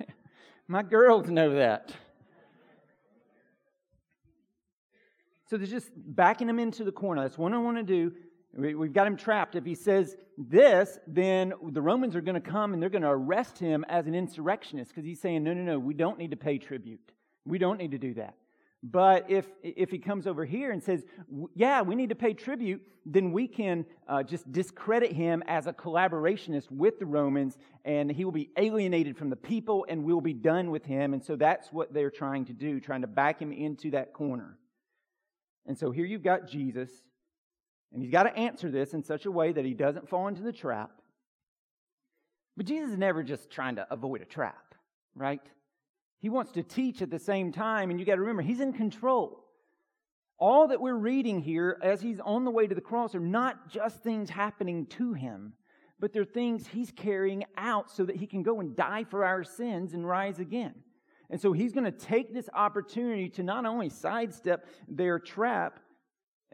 My 0.68 0.82
girls 0.82 1.28
know 1.28 1.54
that. 1.56 1.92
So 5.46 5.58
there's 5.58 5.70
just 5.70 5.90
backing 5.94 6.46
them 6.46 6.58
into 6.58 6.84
the 6.84 6.92
corner. 6.92 7.22
That's 7.22 7.36
what 7.36 7.52
I 7.52 7.58
want 7.58 7.76
to 7.76 7.82
do. 7.82 8.12
We've 8.56 8.92
got 8.92 9.06
him 9.06 9.16
trapped. 9.16 9.56
If 9.56 9.64
he 9.64 9.74
says 9.74 10.16
this, 10.38 10.98
then 11.08 11.54
the 11.70 11.82
Romans 11.82 12.14
are 12.14 12.20
going 12.20 12.40
to 12.40 12.50
come 12.50 12.72
and 12.72 12.80
they're 12.80 12.90
going 12.90 13.02
to 13.02 13.08
arrest 13.08 13.58
him 13.58 13.84
as 13.88 14.06
an 14.06 14.14
insurrectionist 14.14 14.90
because 14.90 15.04
he's 15.04 15.20
saying, 15.20 15.42
no, 15.42 15.52
no, 15.52 15.62
no, 15.62 15.78
we 15.78 15.94
don't 15.94 16.18
need 16.18 16.30
to 16.30 16.36
pay 16.36 16.58
tribute. 16.58 17.12
We 17.44 17.58
don't 17.58 17.78
need 17.78 17.90
to 17.90 17.98
do 17.98 18.14
that. 18.14 18.36
But 18.82 19.30
if, 19.30 19.46
if 19.62 19.90
he 19.90 19.98
comes 19.98 20.26
over 20.26 20.44
here 20.44 20.70
and 20.70 20.82
says, 20.82 21.04
yeah, 21.54 21.80
we 21.80 21.94
need 21.94 22.10
to 22.10 22.14
pay 22.14 22.34
tribute, 22.34 22.82
then 23.06 23.32
we 23.32 23.48
can 23.48 23.86
uh, 24.06 24.22
just 24.22 24.50
discredit 24.52 25.10
him 25.10 25.42
as 25.46 25.66
a 25.66 25.72
collaborationist 25.72 26.70
with 26.70 26.98
the 26.98 27.06
Romans, 27.06 27.56
and 27.86 28.12
he 28.12 28.26
will 28.26 28.32
be 28.32 28.50
alienated 28.58 29.16
from 29.16 29.30
the 29.30 29.36
people, 29.36 29.86
and 29.88 30.04
we'll 30.04 30.20
be 30.20 30.34
done 30.34 30.70
with 30.70 30.84
him. 30.84 31.14
And 31.14 31.24
so 31.24 31.34
that's 31.34 31.72
what 31.72 31.94
they're 31.94 32.10
trying 32.10 32.44
to 32.46 32.52
do, 32.52 32.78
trying 32.78 33.00
to 33.00 33.06
back 33.06 33.40
him 33.40 33.52
into 33.52 33.90
that 33.92 34.12
corner. 34.12 34.58
And 35.66 35.78
so 35.78 35.90
here 35.90 36.04
you've 36.04 36.22
got 36.22 36.46
Jesus, 36.46 36.90
and 37.94 38.02
he's 38.02 38.10
got 38.10 38.24
to 38.24 38.36
answer 38.36 38.70
this 38.70 38.92
in 38.92 39.02
such 39.04 39.24
a 39.24 39.30
way 39.30 39.52
that 39.52 39.64
he 39.64 39.72
doesn't 39.72 40.08
fall 40.08 40.26
into 40.26 40.42
the 40.42 40.52
trap. 40.52 40.90
But 42.56 42.66
Jesus 42.66 42.90
is 42.90 42.98
never 42.98 43.22
just 43.22 43.50
trying 43.50 43.76
to 43.76 43.86
avoid 43.90 44.20
a 44.20 44.24
trap, 44.24 44.74
right? 45.14 45.40
He 46.18 46.28
wants 46.28 46.52
to 46.52 46.62
teach 46.62 47.02
at 47.02 47.10
the 47.10 47.18
same 47.18 47.52
time, 47.52 47.90
and 47.90 48.00
you 48.00 48.04
got 48.04 48.16
to 48.16 48.20
remember, 48.20 48.42
he's 48.42 48.60
in 48.60 48.72
control. 48.72 49.44
All 50.38 50.68
that 50.68 50.80
we're 50.80 50.94
reading 50.94 51.40
here 51.40 51.78
as 51.82 52.00
he's 52.00 52.18
on 52.18 52.44
the 52.44 52.50
way 52.50 52.66
to 52.66 52.74
the 52.74 52.80
cross 52.80 53.14
are 53.14 53.20
not 53.20 53.68
just 53.68 54.02
things 54.02 54.28
happening 54.28 54.86
to 54.86 55.12
him, 55.12 55.52
but 56.00 56.12
they're 56.12 56.24
things 56.24 56.66
he's 56.66 56.90
carrying 56.90 57.44
out 57.56 57.90
so 57.90 58.04
that 58.04 58.16
he 58.16 58.26
can 58.26 58.42
go 58.42 58.58
and 58.58 58.76
die 58.76 59.04
for 59.04 59.24
our 59.24 59.44
sins 59.44 59.94
and 59.94 60.06
rise 60.06 60.40
again. 60.40 60.74
And 61.30 61.40
so 61.40 61.52
he's 61.52 61.72
going 61.72 61.84
to 61.84 61.92
take 61.92 62.34
this 62.34 62.50
opportunity 62.52 63.28
to 63.30 63.44
not 63.44 63.64
only 63.64 63.88
sidestep 63.88 64.66
their 64.88 65.18
trap 65.18 65.78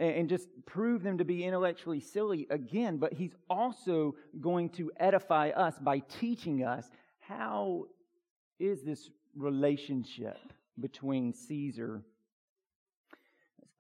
and 0.01 0.31
just 0.31 0.49
prove 0.65 1.03
them 1.03 1.19
to 1.19 1.25
be 1.25 1.45
intellectually 1.45 2.01
silly 2.01 2.47
again, 2.49 2.97
but 2.97 3.13
he's 3.13 3.35
also 3.51 4.15
going 4.41 4.71
to 4.71 4.91
edify 4.99 5.51
us 5.51 5.79
by 5.79 5.99
teaching 5.99 6.65
us 6.65 6.91
how 7.19 7.85
is 8.59 8.83
this 8.83 9.11
relationship 9.37 10.39
between 10.81 11.35
Caesar, 11.35 12.03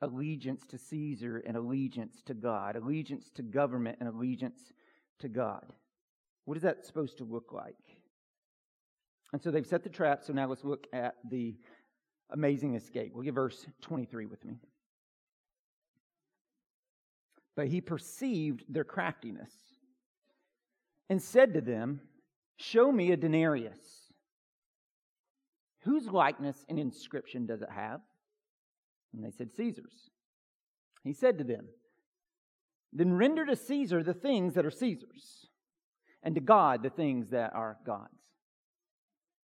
allegiance 0.02 0.66
to 0.66 0.76
Caesar 0.76 1.42
and 1.46 1.56
allegiance 1.56 2.22
to 2.26 2.34
God, 2.34 2.76
allegiance 2.76 3.30
to 3.36 3.42
government 3.42 3.96
and 4.00 4.08
allegiance 4.08 4.60
to 5.20 5.28
God. 5.28 5.72
What 6.44 6.58
is 6.58 6.62
that 6.64 6.84
supposed 6.84 7.16
to 7.18 7.24
look 7.24 7.50
like? 7.52 7.76
And 9.32 9.42
so 9.42 9.50
they've 9.50 9.66
set 9.66 9.84
the 9.84 9.88
trap, 9.88 10.22
so 10.22 10.34
now 10.34 10.48
let's 10.48 10.64
look 10.64 10.86
at 10.92 11.14
the 11.30 11.56
amazing 12.28 12.74
escape. 12.74 13.12
We'll 13.14 13.24
get 13.24 13.34
verse 13.34 13.66
23 13.80 14.26
with 14.26 14.44
me. 14.44 14.58
But 17.60 17.68
he 17.68 17.82
perceived 17.82 18.64
their 18.70 18.84
craftiness 18.84 19.52
and 21.10 21.20
said 21.20 21.52
to 21.52 21.60
them, 21.60 22.00
Show 22.56 22.90
me 22.90 23.12
a 23.12 23.18
denarius 23.18 23.76
Whose 25.80 26.06
likeness 26.06 26.64
and 26.70 26.78
inscription 26.78 27.44
does 27.44 27.60
it 27.60 27.68
have? 27.70 28.00
And 29.12 29.22
they 29.22 29.30
said, 29.30 29.52
Caesar's. 29.54 30.08
He 31.04 31.12
said 31.12 31.36
to 31.36 31.44
them, 31.44 31.66
Then 32.94 33.12
render 33.12 33.44
to 33.44 33.56
Caesar 33.56 34.02
the 34.02 34.14
things 34.14 34.54
that 34.54 34.64
are 34.64 34.70
Caesar's, 34.70 35.50
and 36.22 36.34
to 36.36 36.40
God 36.40 36.82
the 36.82 36.88
things 36.88 37.28
that 37.28 37.52
are 37.54 37.76
God's. 37.84 38.08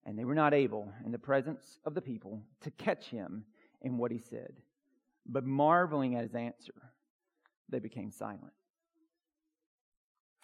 And 0.05 0.19
they 0.19 0.25
were 0.25 0.35
not 0.35 0.53
able, 0.53 0.93
in 1.03 1.11
the 1.11 1.17
presence 1.17 1.79
of 1.83 1.95
the 1.95 2.01
people, 2.01 2.43
to 2.61 2.69
catch 2.69 3.07
him 3.07 3.45
in 3.81 3.97
what 3.97 4.11
he 4.11 4.19
said. 4.19 4.53
But 5.25 5.45
marveling 5.45 6.13
at 6.13 6.25
his 6.25 6.35
answer, 6.35 6.92
they 7.73 7.79
became 7.79 8.11
silent. 8.11 8.53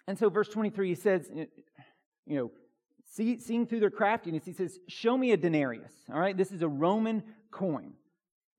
And 0.07 0.17
so, 0.17 0.29
verse 0.29 0.49
23, 0.49 0.89
he 0.89 0.95
says, 0.95 1.29
you 1.33 1.47
know, 2.27 2.51
See, 3.11 3.39
seeing 3.39 3.65
through 3.65 3.79
their 3.79 3.89
craftiness, 3.89 4.45
he 4.45 4.53
says, 4.53 4.79
Show 4.87 5.17
me 5.17 5.31
a 5.31 5.37
denarius. 5.37 5.91
All 6.13 6.19
right, 6.19 6.37
this 6.37 6.51
is 6.51 6.61
a 6.61 6.67
Roman 6.67 7.23
coin. 7.51 7.93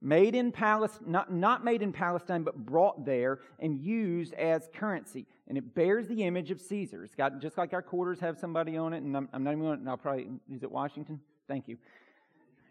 Made 0.03 0.35
in 0.35 0.51
Palestine, 0.51 1.11
not, 1.11 1.33
not 1.33 1.63
made 1.63 1.83
in 1.83 1.93
Palestine, 1.93 2.43
but 2.43 2.57
brought 2.57 3.05
there 3.05 3.41
and 3.59 3.79
used 3.79 4.33
as 4.35 4.69
currency. 4.75 5.27
And 5.47 5.59
it 5.59 5.75
bears 5.75 6.09
the 6.09 6.25
image 6.25 6.51
of 6.51 6.61
Caesar. 6.61 7.05
It's 7.05 7.15
got 7.15 7.41
just 7.41 7.59
like 7.59 7.75
our 7.75 7.83
quarters 7.83 8.19
have 8.21 8.39
somebody 8.39 8.77
on 8.77 8.95
it, 8.95 9.03
and 9.03 9.17
I'm, 9.17 9.29
I'm 9.33 9.45
not 9.45 9.53
even 9.53 9.65
going 9.65 9.85
to, 9.85 9.91
I'll 9.91 9.99
probably, 9.99 10.29
is 10.53 10.63
it 10.63 10.71
Washington? 10.71 11.21
Thank 11.47 11.69
you. 11.69 11.77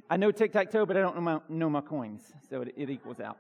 I 0.10 0.18
know 0.18 0.32
tic 0.32 0.52
tac 0.52 0.72
toe, 0.72 0.88
but 0.88 0.98
I 0.98 1.02
don't 1.02 1.16
know 1.16 1.22
my, 1.22 1.40
know 1.50 1.70
my 1.70 1.82
coins, 1.82 2.24
so 2.50 2.62
it, 2.62 2.74
it 2.76 2.90
equals 2.90 3.20
out. 3.20 3.38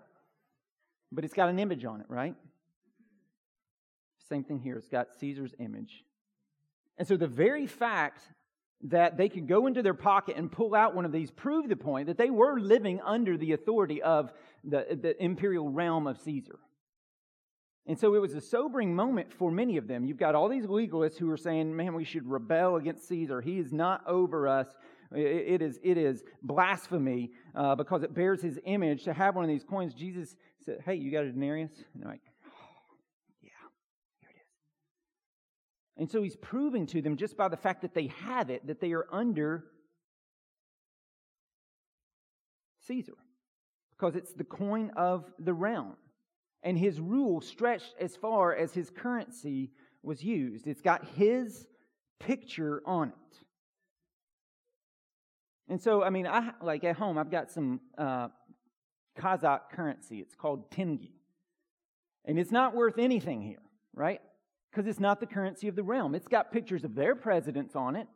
But 1.11 1.25
it's 1.25 1.33
got 1.33 1.49
an 1.49 1.59
image 1.59 1.85
on 1.85 2.01
it, 2.01 2.07
right? 2.09 2.35
Same 4.29 4.43
thing 4.43 4.59
here. 4.59 4.77
It's 4.77 4.87
got 4.87 5.07
Caesar's 5.19 5.55
image. 5.59 6.03
And 6.97 7.07
so 7.07 7.17
the 7.17 7.27
very 7.27 7.65
fact 7.65 8.21
that 8.83 9.17
they 9.17 9.27
could 9.27 9.47
go 9.47 9.67
into 9.67 9.81
their 9.81 9.93
pocket 9.93 10.37
and 10.37 10.51
pull 10.51 10.73
out 10.73 10.95
one 10.95 11.05
of 11.05 11.11
these 11.11 11.31
proved 11.31 11.69
the 11.69 11.75
point 11.75 12.07
that 12.07 12.17
they 12.17 12.29
were 12.29 12.59
living 12.59 13.01
under 13.01 13.37
the 13.37 13.53
authority 13.53 14.01
of 14.01 14.31
the, 14.63 14.97
the 15.01 15.21
imperial 15.21 15.69
realm 15.69 16.07
of 16.07 16.17
Caesar. 16.19 16.59
And 17.87 17.97
so 17.97 18.13
it 18.13 18.19
was 18.19 18.35
a 18.35 18.41
sobering 18.41 18.95
moment 18.95 19.33
for 19.33 19.51
many 19.51 19.77
of 19.77 19.87
them. 19.87 20.05
You've 20.05 20.17
got 20.17 20.35
all 20.35 20.47
these 20.47 20.65
legalists 20.65 21.17
who 21.17 21.29
are 21.31 21.37
saying, 21.37 21.75
man, 21.75 21.95
we 21.95 22.03
should 22.03 22.29
rebel 22.29 22.75
against 22.75 23.07
Caesar. 23.07 23.41
He 23.41 23.57
is 23.57 23.73
not 23.73 24.05
over 24.05 24.47
us. 24.47 24.67
It 25.11 25.63
is, 25.63 25.79
it 25.81 25.97
is 25.97 26.23
blasphemy 26.43 27.31
uh, 27.55 27.73
because 27.73 28.03
it 28.03 28.13
bears 28.13 28.43
his 28.43 28.59
image 28.63 29.05
to 29.05 29.13
have 29.13 29.35
one 29.35 29.43
of 29.43 29.49
these 29.49 29.63
coins. 29.63 29.95
Jesus 29.95 30.35
said, 30.69 30.81
hey, 30.85 30.95
you 30.95 31.11
got 31.11 31.23
a 31.23 31.31
denarius? 31.31 31.71
And 31.93 32.03
they're 32.03 32.11
like, 32.11 32.21
oh, 32.45 32.51
Yeah, 33.41 33.49
here 34.21 34.29
it 34.29 34.39
is. 34.39 36.01
And 36.01 36.11
so 36.11 36.21
he's 36.21 36.35
proving 36.35 36.85
to 36.87 37.01
them 37.01 37.17
just 37.17 37.35
by 37.35 37.47
the 37.47 37.57
fact 37.57 37.81
that 37.81 37.93
they 37.93 38.07
have 38.23 38.49
it 38.49 38.67
that 38.67 38.79
they 38.79 38.91
are 38.93 39.07
under 39.11 39.65
Caesar 42.87 43.17
because 43.91 44.15
it's 44.15 44.33
the 44.33 44.43
coin 44.43 44.91
of 44.95 45.25
the 45.39 45.53
realm. 45.53 45.95
And 46.61 46.77
his 46.77 46.99
rule 46.99 47.41
stretched 47.41 47.95
as 47.99 48.15
far 48.15 48.55
as 48.55 48.73
his 48.73 48.89
currency 48.89 49.71
was 50.03 50.23
used. 50.23 50.67
It's 50.67 50.81
got 50.81 51.05
his 51.15 51.67
picture 52.19 52.81
on 52.85 53.09
it. 53.09 53.37
And 55.69 55.81
so, 55.81 56.03
I 56.03 56.09
mean, 56.09 56.27
I 56.27 56.51
like 56.61 56.83
at 56.83 56.97
home, 56.97 57.17
I've 57.17 57.31
got 57.31 57.51
some 57.51 57.79
uh, 57.97 58.29
Kazakh 59.17 59.69
currency. 59.71 60.19
It's 60.19 60.35
called 60.35 60.69
tenge. 60.71 61.09
And 62.25 62.37
it's 62.37 62.51
not 62.51 62.75
worth 62.75 62.97
anything 62.97 63.41
here, 63.41 63.61
right? 63.93 64.21
because 64.71 64.87
it's 64.87 64.99
not 64.99 65.19
the 65.19 65.25
currency 65.25 65.67
of 65.67 65.75
the 65.75 65.83
realm. 65.83 66.15
It's 66.15 66.27
got 66.27 66.51
pictures 66.51 66.83
of 66.83 66.95
their 66.95 67.15
presidents 67.15 67.75
on 67.75 67.95
it, 67.95 68.07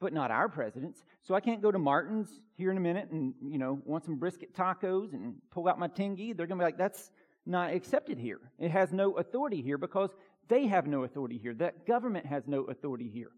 but 0.00 0.12
not 0.12 0.30
our 0.30 0.48
presidents. 0.48 1.04
So 1.22 1.34
I 1.34 1.40
can't 1.40 1.62
go 1.62 1.70
to 1.70 1.78
Martin's 1.78 2.40
here 2.56 2.70
in 2.70 2.76
a 2.76 2.80
minute 2.80 3.10
and, 3.10 3.34
you 3.42 3.58
know, 3.58 3.80
want 3.84 4.04
some 4.04 4.16
brisket 4.16 4.54
tacos 4.54 5.12
and 5.12 5.34
pull 5.50 5.68
out 5.68 5.78
my 5.78 5.88
tenge. 5.88 6.36
They're 6.36 6.46
going 6.46 6.58
to 6.58 6.62
be 6.62 6.64
like, 6.64 6.78
that's 6.78 7.10
not 7.46 7.72
accepted 7.72 8.18
here. 8.18 8.40
It 8.58 8.70
has 8.70 8.92
no 8.92 9.12
authority 9.12 9.62
here 9.62 9.78
because 9.78 10.10
they 10.48 10.66
have 10.66 10.86
no 10.86 11.04
authority 11.04 11.38
here. 11.38 11.54
That 11.54 11.86
government 11.86 12.26
has 12.26 12.46
no 12.46 12.64
authority 12.64 13.10
here. 13.12 13.30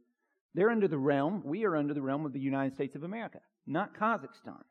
They're 0.54 0.70
under 0.70 0.88
the 0.88 0.98
realm, 0.98 1.42
we 1.44 1.64
are 1.64 1.76
under 1.76 1.94
the 1.94 2.02
realm 2.02 2.24
of 2.26 2.32
the 2.32 2.40
United 2.40 2.74
States 2.74 2.94
of 2.94 3.02
America, 3.02 3.40
not 3.66 3.94
Kazakhstan. 3.94 4.62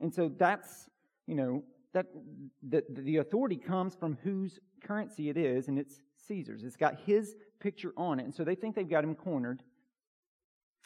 And 0.00 0.12
so 0.12 0.30
that's, 0.36 0.88
you 1.26 1.34
know, 1.34 1.62
that 1.92 2.06
the, 2.62 2.84
the 2.88 3.16
authority 3.18 3.56
comes 3.56 3.94
from 3.94 4.16
whose 4.22 4.58
currency 4.84 5.28
it 5.28 5.36
is, 5.36 5.68
and 5.68 5.78
it's 5.78 6.00
Caesar's. 6.28 6.62
It's 6.62 6.76
got 6.76 7.00
his 7.04 7.34
picture 7.60 7.92
on 7.96 8.20
it. 8.20 8.24
And 8.24 8.34
so 8.34 8.44
they 8.44 8.54
think 8.54 8.76
they've 8.76 8.88
got 8.88 9.04
him 9.04 9.14
cornered. 9.14 9.62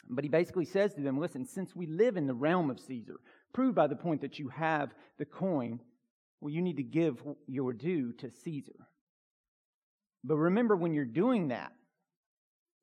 But 0.09 0.23
he 0.23 0.29
basically 0.29 0.65
says 0.65 0.93
to 0.95 1.01
them, 1.01 1.19
listen, 1.19 1.45
since 1.45 1.75
we 1.75 1.87
live 1.87 2.17
in 2.17 2.27
the 2.27 2.33
realm 2.33 2.69
of 2.69 2.79
Caesar, 2.79 3.15
proved 3.53 3.75
by 3.75 3.87
the 3.87 3.95
point 3.95 4.21
that 4.21 4.37
you 4.37 4.49
have 4.49 4.93
the 5.17 5.25
coin, 5.25 5.79
well, 6.41 6.53
you 6.53 6.61
need 6.61 6.77
to 6.77 6.83
give 6.83 7.23
your 7.47 7.73
due 7.73 8.13
to 8.13 8.29
Caesar. 8.43 8.87
But 10.23 10.37
remember, 10.37 10.75
when 10.75 10.93
you're 10.93 11.05
doing 11.05 11.49
that, 11.49 11.71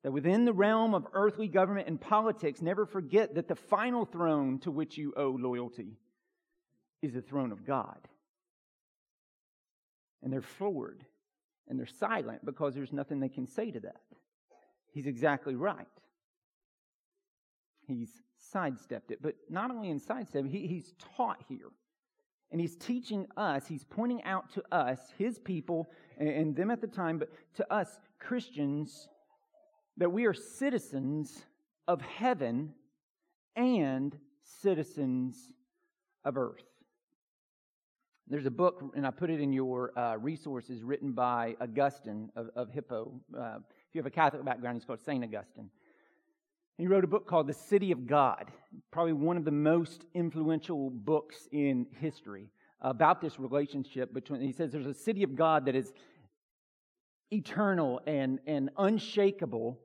that 0.03 0.11
within 0.11 0.43
the 0.43 0.53
realm 0.53 0.93
of 0.93 1.07
earthly 1.13 1.47
government 1.47 1.87
and 1.87 1.99
politics, 1.99 2.61
never 2.61 2.85
forget 2.85 3.35
that 3.35 3.47
the 3.47 3.55
final 3.55 4.05
throne 4.05 4.59
to 4.59 4.71
which 4.71 4.97
you 4.97 5.13
owe 5.15 5.37
loyalty 5.39 5.97
is 7.03 7.13
the 7.13 7.21
throne 7.21 7.51
of 7.51 7.65
God 7.65 7.99
and 10.23 10.33
they're 10.33 10.41
floored 10.41 11.05
And 11.67 11.79
they're 11.79 11.85
silent 11.85 12.45
because 12.45 12.73
there's 12.75 12.93
nothing 12.93 13.19
they 13.19 13.29
can 13.29 13.47
say 13.47 13.71
to 13.71 13.79
that. 13.81 14.01
He's 14.91 15.07
exactly 15.07 15.55
right. 15.55 15.87
He's 17.87 18.09
sidestepped 18.37 19.11
it. 19.11 19.21
But 19.21 19.35
not 19.49 19.71
only 19.71 19.89
in 19.89 19.99
sidestep, 19.99 20.45
he, 20.45 20.67
he's 20.67 20.93
taught 21.17 21.43
here. 21.47 21.71
And 22.51 22.61
he's 22.61 22.75
teaching 22.75 23.25
us, 23.35 23.65
he's 23.67 23.83
pointing 23.83 24.23
out 24.23 24.51
to 24.53 24.63
us, 24.71 24.99
his 25.17 25.39
people, 25.39 25.89
and, 26.17 26.29
and 26.29 26.55
them 26.55 26.69
at 26.69 26.81
the 26.81 26.87
time, 26.87 27.17
but 27.17 27.29
to 27.55 27.73
us, 27.73 27.99
Christians, 28.19 29.07
that 29.97 30.11
we 30.11 30.25
are 30.25 30.33
citizens 30.33 31.45
of 31.87 32.01
heaven 32.01 32.73
and 33.55 34.15
citizens 34.43 35.51
of 36.23 36.37
earth. 36.37 36.72
There's 38.27 38.45
a 38.45 38.51
book, 38.51 38.81
and 38.95 39.05
I 39.05 39.11
put 39.11 39.29
it 39.29 39.41
in 39.41 39.51
your 39.51 39.97
uh, 39.99 40.15
resources, 40.17 40.81
written 40.81 41.11
by 41.11 41.55
Augustine 41.59 42.31
of, 42.37 42.49
of 42.55 42.69
Hippo. 42.69 43.11
Uh, 43.37 43.57
if 43.57 43.93
you 43.93 43.99
have 43.99 44.05
a 44.05 44.11
Catholic 44.11 44.45
background, 44.45 44.77
he's 44.77 44.85
called 44.85 45.01
St. 45.01 45.23
Augustine. 45.23 45.69
He 46.77 46.87
wrote 46.87 47.03
a 47.03 47.07
book 47.07 47.27
called 47.27 47.47
The 47.47 47.53
City 47.53 47.91
of 47.91 48.07
God, 48.07 48.49
probably 48.91 49.13
one 49.13 49.35
of 49.35 49.43
the 49.43 49.51
most 49.51 50.05
influential 50.13 50.89
books 50.89 51.47
in 51.51 51.85
history 51.99 52.49
about 52.81 53.21
this 53.21 53.39
relationship 53.39 54.13
between. 54.13 54.41
He 54.41 54.53
says 54.53 54.71
there's 54.71 54.85
a 54.85 54.93
city 54.93 55.23
of 55.23 55.35
God 55.35 55.65
that 55.65 55.75
is 55.75 55.91
eternal 57.29 58.01
and, 58.07 58.39
and 58.47 58.69
unshakable, 58.77 59.79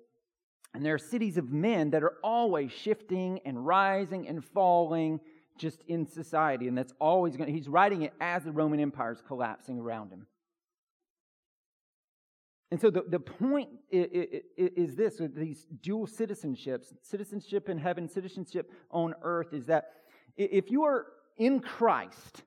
and 0.75 0.85
there 0.85 0.95
are 0.95 0.99
cities 0.99 1.39
of 1.39 1.51
men 1.51 1.91
that 1.91 2.05
are 2.05 2.15
always 2.23 2.71
shifting 2.71 3.41
and 3.45 3.67
rising 3.67 4.29
and 4.29 4.45
falling 4.45 5.19
just 5.59 5.83
in 5.89 6.07
society, 6.07 6.69
and 6.69 6.79
that's 6.79 6.93
always 7.01 7.37
going. 7.37 7.49
to, 7.49 7.53
He's 7.53 7.69
writing 7.69 8.03
it 8.03 8.13
as 8.21 8.45
the 8.45 8.53
Roman 8.53 8.81
Empire 8.81 9.13
is 9.13 9.23
collapsing 9.27 9.79
around 9.79 10.11
him. 10.11 10.27
And 12.71 12.81
so 12.81 12.91
the, 12.91 13.03
the 13.09 13.21
point 13.21 13.71
is, 13.91 14.43
is 14.57 14.95
this 14.95 15.21
with 15.21 15.35
these 15.35 15.67
dual 15.81 16.07
citizenships, 16.07 16.93
citizenship 17.03 17.69
in 17.69 17.79
heaven, 17.79 18.09
citizenship 18.09 18.71
on 18.91 19.15
earth, 19.23 19.55
is 19.55 19.67
that 19.67 19.93
if 20.37 20.71
you 20.71 20.85
are 20.85 21.07
in 21.39 21.61
Christ, 21.61 22.43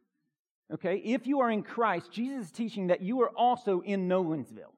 okay, 0.72 0.98
if 0.98 1.26
you 1.26 1.40
are 1.40 1.50
in 1.50 1.64
Christ, 1.64 2.12
Jesus 2.12 2.46
is 2.46 2.52
teaching 2.52 2.88
that 2.88 3.02
you 3.02 3.22
are 3.22 3.32
also 3.36 3.82
in 3.82 4.08
Nolensville. 4.08 4.76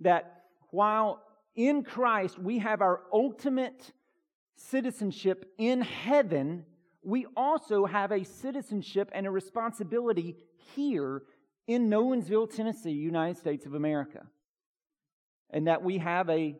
That 0.00 0.42
while 0.70 1.22
in 1.54 1.84
Christ 1.84 2.38
we 2.38 2.58
have 2.58 2.82
our 2.82 3.02
ultimate 3.12 3.92
citizenship 4.58 5.52
in 5.58 5.80
heaven, 5.80 6.64
we 7.02 7.26
also 7.36 7.86
have 7.86 8.12
a 8.12 8.24
citizenship 8.24 9.10
and 9.12 9.26
a 9.26 9.30
responsibility 9.30 10.36
here 10.74 11.22
in 11.66 11.88
Nolensville, 11.88 12.54
Tennessee, 12.54 12.90
United 12.90 13.38
States 13.38 13.66
of 13.66 13.74
America. 13.74 14.26
And 15.50 15.66
that 15.66 15.82
we 15.82 15.98
have 15.98 16.28
a 16.28 16.56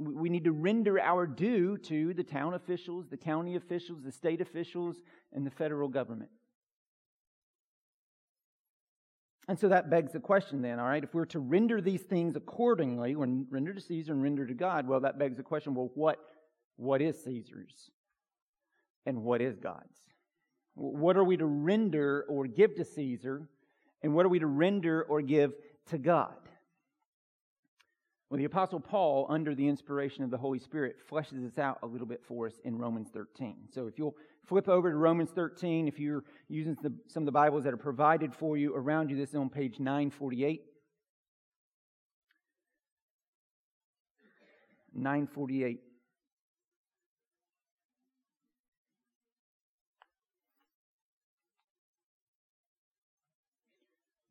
we 0.00 0.28
need 0.28 0.44
to 0.44 0.52
render 0.52 1.00
our 1.00 1.26
due 1.26 1.76
to 1.76 2.14
the 2.14 2.22
town 2.22 2.54
officials, 2.54 3.08
the 3.08 3.16
county 3.16 3.56
officials, 3.56 4.00
the 4.04 4.12
state 4.12 4.40
officials, 4.40 4.96
and 5.32 5.44
the 5.44 5.50
federal 5.50 5.88
government. 5.88 6.30
And 9.48 9.58
so 9.58 9.68
that 9.68 9.90
begs 9.90 10.12
the 10.12 10.20
question 10.20 10.60
then, 10.60 10.78
all 10.78 10.86
right, 10.86 11.02
if 11.02 11.14
we're 11.14 11.24
to 11.26 11.40
render 11.40 11.80
these 11.80 12.02
things 12.02 12.36
accordingly, 12.36 13.16
when 13.16 13.46
render 13.50 13.72
to 13.72 13.80
Caesar 13.80 14.12
and 14.12 14.22
render 14.22 14.46
to 14.46 14.54
God, 14.54 14.86
well, 14.86 15.00
that 15.00 15.18
begs 15.18 15.38
the 15.38 15.42
question, 15.42 15.74
well, 15.74 15.90
what, 15.94 16.18
what 16.78 17.02
is 17.02 17.22
Caesar's 17.24 17.90
and 19.04 19.22
what 19.22 19.42
is 19.42 19.58
God's? 19.58 19.98
What 20.74 21.16
are 21.16 21.24
we 21.24 21.36
to 21.36 21.44
render 21.44 22.24
or 22.28 22.46
give 22.46 22.76
to 22.76 22.84
Caesar 22.84 23.48
and 24.02 24.14
what 24.14 24.24
are 24.24 24.28
we 24.28 24.38
to 24.38 24.46
render 24.46 25.02
or 25.02 25.20
give 25.20 25.52
to 25.90 25.98
God? 25.98 26.36
Well, 28.30 28.38
the 28.38 28.44
Apostle 28.44 28.78
Paul, 28.78 29.26
under 29.28 29.54
the 29.54 29.66
inspiration 29.66 30.22
of 30.22 30.30
the 30.30 30.36
Holy 30.36 30.58
Spirit, 30.58 30.96
fleshes 31.10 31.42
this 31.42 31.58
out 31.58 31.78
a 31.82 31.86
little 31.86 32.06
bit 32.06 32.22
for 32.22 32.46
us 32.46 32.60
in 32.62 32.78
Romans 32.78 33.08
13. 33.12 33.56
So 33.72 33.86
if 33.86 33.98
you'll 33.98 34.16
flip 34.44 34.68
over 34.68 34.90
to 34.90 34.96
Romans 34.96 35.30
13, 35.34 35.88
if 35.88 35.98
you're 35.98 36.24
using 36.48 36.76
some 37.08 37.22
of 37.22 37.26
the 37.26 37.32
Bibles 37.32 37.64
that 37.64 37.72
are 37.72 37.78
provided 37.78 38.34
for 38.34 38.56
you 38.56 38.74
around 38.74 39.10
you, 39.10 39.16
this 39.16 39.30
is 39.30 39.34
on 39.34 39.48
page 39.48 39.80
948. 39.80 40.62
948. 44.94 45.80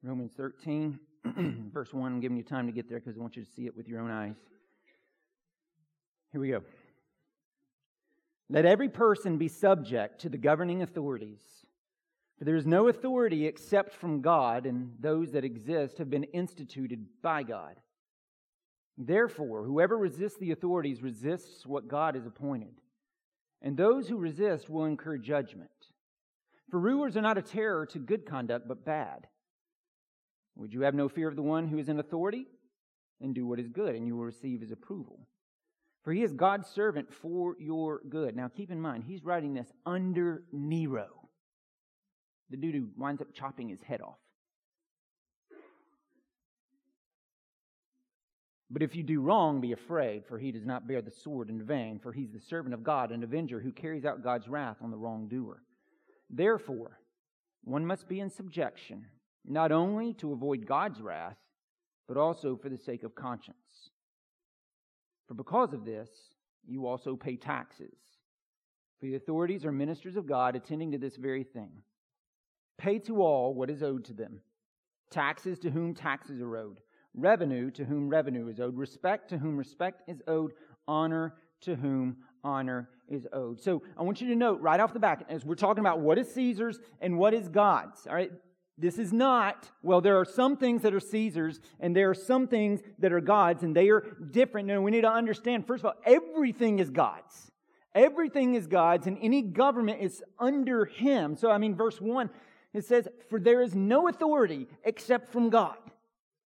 Romans 0.03 0.31
13, 0.37 0.99
verse 1.73 1.93
1. 1.93 2.13
I'm 2.13 2.19
giving 2.19 2.37
you 2.37 2.43
time 2.43 2.67
to 2.67 2.71
get 2.71 2.87
there 2.87 2.99
because 2.99 3.17
I 3.17 3.21
want 3.21 3.35
you 3.35 3.43
to 3.43 3.51
see 3.51 3.65
it 3.65 3.75
with 3.75 3.87
your 3.87 4.01
own 4.01 4.11
eyes. 4.11 4.35
Here 6.31 6.41
we 6.41 6.49
go. 6.49 6.61
Let 8.49 8.65
every 8.65 8.89
person 8.89 9.37
be 9.37 9.47
subject 9.47 10.21
to 10.21 10.29
the 10.29 10.37
governing 10.37 10.81
authorities. 10.81 11.41
For 12.37 12.45
there 12.45 12.55
is 12.55 12.67
no 12.67 12.87
authority 12.87 13.47
except 13.47 13.93
from 13.93 14.21
God, 14.21 14.65
and 14.65 14.93
those 14.99 15.31
that 15.31 15.43
exist 15.43 15.97
have 15.97 16.09
been 16.09 16.23
instituted 16.25 17.05
by 17.23 17.43
God. 17.43 17.75
Therefore, 18.97 19.63
whoever 19.63 19.97
resists 19.97 20.37
the 20.37 20.51
authorities 20.51 21.01
resists 21.01 21.65
what 21.65 21.87
God 21.87 22.15
has 22.15 22.25
appointed. 22.25 22.81
And 23.61 23.75
those 23.75 24.07
who 24.07 24.17
resist 24.17 24.69
will 24.69 24.85
incur 24.85 25.17
judgment. 25.17 25.69
For 26.69 26.79
rulers 26.79 27.17
are 27.17 27.21
not 27.21 27.37
a 27.37 27.41
terror 27.41 27.85
to 27.87 27.99
good 27.99 28.25
conduct, 28.25 28.67
but 28.67 28.85
bad. 28.85 29.27
Would 30.57 30.73
you 30.73 30.81
have 30.81 30.95
no 30.95 31.07
fear 31.07 31.27
of 31.27 31.35
the 31.35 31.41
one 31.41 31.67
who 31.67 31.77
is 31.77 31.87
in 31.87 31.99
authority? 31.99 32.47
And 33.21 33.33
do 33.33 33.47
what 33.47 33.59
is 33.59 33.67
good, 33.67 33.95
and 33.95 34.05
you 34.05 34.15
will 34.15 34.25
receive 34.25 34.61
his 34.61 34.71
approval. 34.71 35.27
For 36.03 36.13
he 36.13 36.23
is 36.23 36.33
God's 36.33 36.69
servant 36.69 37.11
for 37.11 37.55
your 37.59 38.01
good. 38.07 38.35
Now 38.35 38.47
keep 38.47 38.71
in 38.71 38.79
mind, 38.79 39.03
he's 39.07 39.23
writing 39.23 39.53
this 39.53 39.71
under 39.85 40.43
Nero, 40.51 41.07
the 42.49 42.57
dude 42.57 42.75
who 42.75 42.89
winds 42.95 43.21
up 43.21 43.33
chopping 43.33 43.69
his 43.69 43.81
head 43.81 44.01
off. 44.01 44.19
But 48.69 48.83
if 48.83 48.95
you 48.95 49.03
do 49.03 49.21
wrong, 49.21 49.61
be 49.61 49.71
afraid, 49.71 50.25
for 50.25 50.37
he 50.37 50.51
does 50.51 50.65
not 50.65 50.87
bear 50.87 51.01
the 51.01 51.09
sword 51.09 51.49
in 51.49 51.63
vain, 51.63 51.99
for 51.99 52.11
he's 52.11 52.31
the 52.31 52.39
servant 52.39 52.73
of 52.73 52.83
God, 52.83 53.11
an 53.11 53.23
avenger 53.23 53.59
who 53.59 53.71
carries 53.71 54.05
out 54.05 54.23
God's 54.23 54.47
wrath 54.47 54.77
on 54.81 54.91
the 54.91 54.97
wrongdoer. 54.97 55.63
Therefore, 56.29 56.99
one 57.63 57.85
must 57.85 58.07
be 58.07 58.19
in 58.19 58.29
subjection 58.29 59.05
not 59.47 59.71
only 59.71 60.13
to 60.15 60.33
avoid 60.33 60.65
God's 60.65 61.01
wrath, 61.01 61.37
but 62.07 62.17
also 62.17 62.55
for 62.55 62.69
the 62.69 62.77
sake 62.77 63.03
of 63.03 63.15
conscience. 63.15 63.91
For 65.27 65.33
because 65.33 65.73
of 65.73 65.85
this, 65.85 66.09
you 66.65 66.85
also 66.85 67.15
pay 67.15 67.35
taxes. 67.35 67.97
For 68.99 69.05
the 69.05 69.15
authorities 69.15 69.65
are 69.65 69.71
ministers 69.71 70.15
of 70.15 70.27
God 70.27 70.55
attending 70.55 70.91
to 70.91 70.97
this 70.97 71.17
very 71.17 71.43
thing. 71.43 71.69
Pay 72.77 72.99
to 72.99 73.21
all 73.21 73.53
what 73.53 73.69
is 73.69 73.83
owed 73.83 74.05
to 74.05 74.13
them 74.13 74.41
taxes 75.09 75.57
to 75.59 75.69
whom 75.69 75.93
taxes 75.93 76.41
are 76.41 76.57
owed, 76.57 76.81
revenue 77.13 77.71
to 77.71 77.85
whom 77.85 78.09
revenue 78.09 78.47
is 78.49 78.59
owed, 78.59 78.77
respect 78.77 79.29
to 79.29 79.37
whom 79.37 79.55
respect 79.55 80.01
is 80.07 80.21
owed, 80.27 80.51
honor 80.85 81.35
to 81.61 81.75
whom 81.75 82.17
honor 82.43 82.89
is 83.07 83.25
owed. 83.31 83.61
So 83.61 83.83
I 83.97 84.03
want 84.03 84.21
you 84.21 84.27
to 84.27 84.35
note 84.35 84.59
right 84.61 84.79
off 84.79 84.93
the 84.93 84.99
bat, 84.99 85.25
as 85.29 85.45
we're 85.45 85.55
talking 85.55 85.79
about 85.79 86.01
what 86.01 86.17
is 86.17 86.33
Caesar's 86.33 86.79
and 87.01 87.17
what 87.17 87.33
is 87.33 87.47
God's, 87.47 88.05
all 88.05 88.15
right, 88.15 88.31
this 88.77 88.99
is 88.99 89.11
not, 89.11 89.69
well, 89.81 90.01
there 90.01 90.19
are 90.19 90.25
some 90.25 90.55
things 90.55 90.83
that 90.83 90.93
are 90.93 90.99
Caesar's 90.99 91.59
and 91.79 91.95
there 91.95 92.11
are 92.11 92.15
some 92.15 92.47
things 92.47 92.81
that 92.99 93.11
are 93.11 93.21
God's 93.21 93.63
and 93.63 93.75
they 93.75 93.89
are 93.89 94.01
different. 94.31 94.69
And 94.69 94.83
we 94.83 94.91
need 94.91 95.01
to 95.01 95.11
understand, 95.11 95.65
first 95.65 95.83
of 95.83 95.87
all, 95.87 95.95
everything 96.05 96.77
is 96.77 96.91
God's. 96.91 97.51
Everything 97.95 98.53
is 98.53 98.67
God's 98.67 99.07
and 99.07 99.17
any 99.19 99.41
government 99.41 100.01
is 100.01 100.23
under 100.37 100.85
Him. 100.85 101.35
So, 101.35 101.49
I 101.49 101.57
mean, 101.57 101.75
verse 101.75 101.99
1, 101.99 102.29
it 102.73 102.85
says, 102.85 103.07
For 103.29 103.39
there 103.39 103.61
is 103.61 103.73
no 103.73 104.07
authority 104.07 104.67
except 104.83 105.31
from 105.31 105.49
God. 105.49 105.77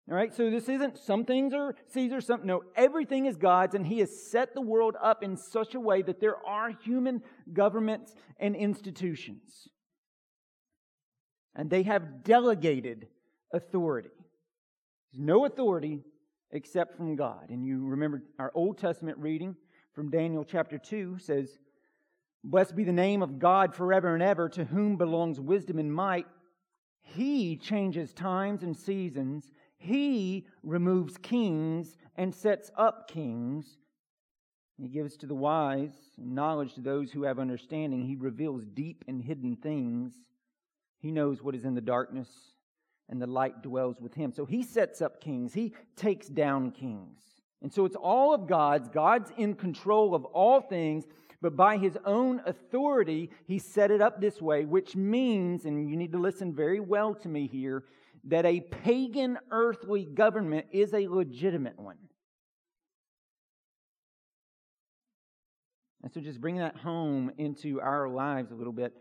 All 0.08 0.16
right, 0.16 0.34
so 0.34 0.50
this 0.50 0.70
isn't 0.70 0.98
some 0.98 1.24
things 1.24 1.54
are 1.54 1.76
Caesar's, 1.88 2.26
some 2.26 2.44
no, 2.44 2.64
everything 2.76 3.28
is 3.28 3.38
God's, 3.38 3.76
and 3.76 3.86
He 3.86 4.00
has 4.00 4.32
set 4.32 4.56
the 4.56 4.62
world 4.62 4.96
up 5.02 5.24
in 5.24 5.38
such 5.38 5.76
a 5.76 5.80
way 5.80 6.02
that 6.02 6.20
there 6.20 6.38
are 6.48 6.72
human 6.84 7.22
governments 7.54 8.16
and 8.40 8.56
institutions 8.56 9.70
and 11.60 11.70
they 11.70 11.84
have 11.84 12.24
delegated 12.24 13.06
authority. 13.54 14.12
There's 15.12 15.22
no 15.22 15.46
authority 15.46 16.00
except 16.52 16.96
from 16.96 17.18
God. 17.18 17.50
And 17.50 17.66
you 17.66 17.86
remember 17.86 18.24
our 18.40 18.50
Old 18.56 18.78
Testament 18.78 19.18
reading 19.18 19.58
from 19.94 20.10
Daniel 20.10 20.46
chapter 20.46 20.78
2 20.78 21.18
says, 21.20 21.60
Blessed 22.46 22.78
be 22.78 22.86
the 22.86 22.94
name 22.94 23.22
of 23.22 23.40
God 23.40 23.76
forever 23.76 24.14
and 24.14 24.24
ever, 24.24 24.48
to 24.48 24.64
whom 24.64 24.96
belongs 24.96 25.38
wisdom 25.38 25.80
and 25.80 25.94
might. 25.94 26.28
He 27.02 27.58
changes 27.58 28.14
times 28.14 28.64
and 28.64 28.78
seasons. 28.78 29.52
He 29.76 30.48
removes 30.64 31.18
kings 31.18 31.98
and 32.16 32.34
sets 32.34 32.72
up 32.78 33.10
kings. 33.10 33.66
He 34.78 34.88
gives 34.88 35.18
to 35.18 35.26
the 35.26 35.36
wise 35.36 35.92
knowledge 36.18 36.76
to 36.76 36.82
those 36.82 37.12
who 37.12 37.24
have 37.24 37.38
understanding. 37.38 38.06
He 38.06 38.16
reveals 38.16 38.64
deep 38.64 39.04
and 39.10 39.22
hidden 39.22 39.58
things. 39.58 40.14
He 41.00 41.12
knows 41.12 41.42
what 41.42 41.56
is 41.56 41.66
in 41.66 41.76
the 41.76 41.82
darkness, 41.82 42.30
and 43.08 43.22
the 43.22 43.28
light 43.28 43.62
dwells 43.64 44.00
with 44.02 44.14
him. 44.14 44.32
So 44.32 44.46
he 44.46 44.64
sets 44.64 45.02
up 45.02 45.22
kings, 45.22 45.54
he 45.54 45.74
takes 45.96 46.28
down 46.28 46.72
kings. 46.72 47.22
And 47.62 47.74
so 47.74 47.86
it's 47.86 47.96
all 47.96 48.34
of 48.34 48.48
God's. 48.48 48.88
God's 48.90 49.32
in 49.38 49.54
control 49.56 50.16
of 50.16 50.24
all 50.26 50.62
things, 50.62 51.06
but 51.42 51.56
by 51.56 51.78
his 51.78 51.98
own 52.06 52.42
authority, 52.46 53.32
he 53.48 53.60
set 53.60 53.92
it 53.92 54.02
up 54.02 54.22
this 54.22 54.42
way, 54.42 54.66
which 54.66 54.96
means, 54.96 55.66
and 55.66 55.90
you 55.90 55.98
need 55.98 56.12
to 56.12 56.20
listen 56.20 56.54
very 56.54 56.80
well 56.80 57.14
to 57.16 57.28
me 57.28 57.48
here, 57.48 57.84
that 58.26 58.46
a 58.46 58.60
pagan 58.60 59.38
earthly 59.52 60.06
government 60.06 60.68
is 60.72 60.94
a 60.94 61.08
legitimate 61.08 61.80
one. 61.80 61.98
And 66.02 66.12
so, 66.14 66.22
just 66.22 66.40
bringing 66.40 66.62
that 66.62 66.78
home 66.78 67.32
into 67.38 67.82
our 67.82 68.08
lives 68.08 68.52
a 68.52 68.56
little 68.56 68.74
bit, 68.74 68.94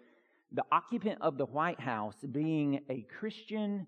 the 0.53 0.65
occupant 0.73 1.19
of 1.21 1.37
the 1.37 1.47
White 1.47 1.81
House 1.81 2.17
being 2.31 2.81
a 2.89 3.03
Christian 3.19 3.87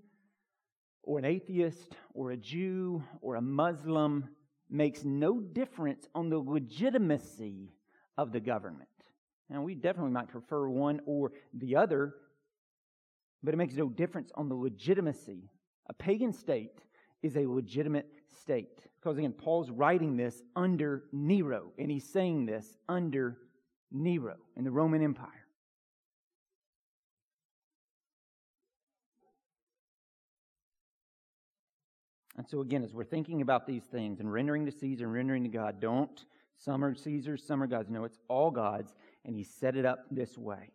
or 1.03 1.18
an 1.18 1.25
atheist 1.25 1.96
or 2.12 2.33
a 2.33 2.37
Jew 2.37 3.03
or 3.23 3.37
a 3.37 3.40
Muslim 3.40 4.29
makes 4.68 5.05
no 5.05 5.40
difference 5.40 6.07
on 6.14 6.29
the 6.29 6.38
legitimacy 6.38 7.73
of 8.18 8.33
the 8.33 8.40
government. 8.40 8.88
Now, 9.49 9.62
we 9.62 9.75
definitely 9.75 10.12
might 10.12 10.29
prefer 10.29 10.68
one 10.68 11.01
or 11.07 11.33
the 11.55 11.77
other, 11.77 12.14
but 13.42 13.55
it 13.55 13.57
makes 13.57 13.75
no 13.75 13.88
difference 13.88 14.31
on 14.37 14.49
the 14.49 14.55
legitimacy. 14.55 15.51
A 15.88 15.94
pagan 15.94 16.33
state 16.33 16.83
is 17.23 17.37
a 17.37 17.46
legitimate 17.46 18.07
state. 18.40 18.87
Because 19.01 19.18
again, 19.18 19.33
Paul's 19.33 19.70
writing 19.70 20.16
this 20.16 20.42
under 20.55 21.05
Nero, 21.12 21.73
and 21.79 21.90
he's 21.90 22.09
saying 22.09 22.46
this 22.46 22.77
under 22.88 23.38
Nero 23.90 24.37
in 24.57 24.64
the 24.64 24.70
Roman 24.70 25.03
Empire. 25.03 25.39
And 32.40 32.48
so, 32.48 32.62
again, 32.62 32.83
as 32.83 32.94
we're 32.94 33.05
thinking 33.05 33.42
about 33.42 33.66
these 33.66 33.83
things 33.83 34.18
and 34.18 34.33
rendering 34.33 34.64
to 34.64 34.72
Caesar 34.72 35.05
and 35.05 35.12
rendering 35.12 35.42
to 35.42 35.50
God, 35.50 35.79
don't 35.79 36.24
some 36.57 36.83
are 36.83 36.94
Caesar's, 36.94 37.44
some 37.46 37.62
are 37.62 37.66
God's. 37.66 37.90
No, 37.90 38.05
it's 38.05 38.18
all 38.29 38.50
God's, 38.50 38.94
and 39.26 39.37
He 39.37 39.44
set 39.44 39.76
it 39.76 39.85
up 39.85 40.07
this 40.11 40.38
way. 40.38 40.70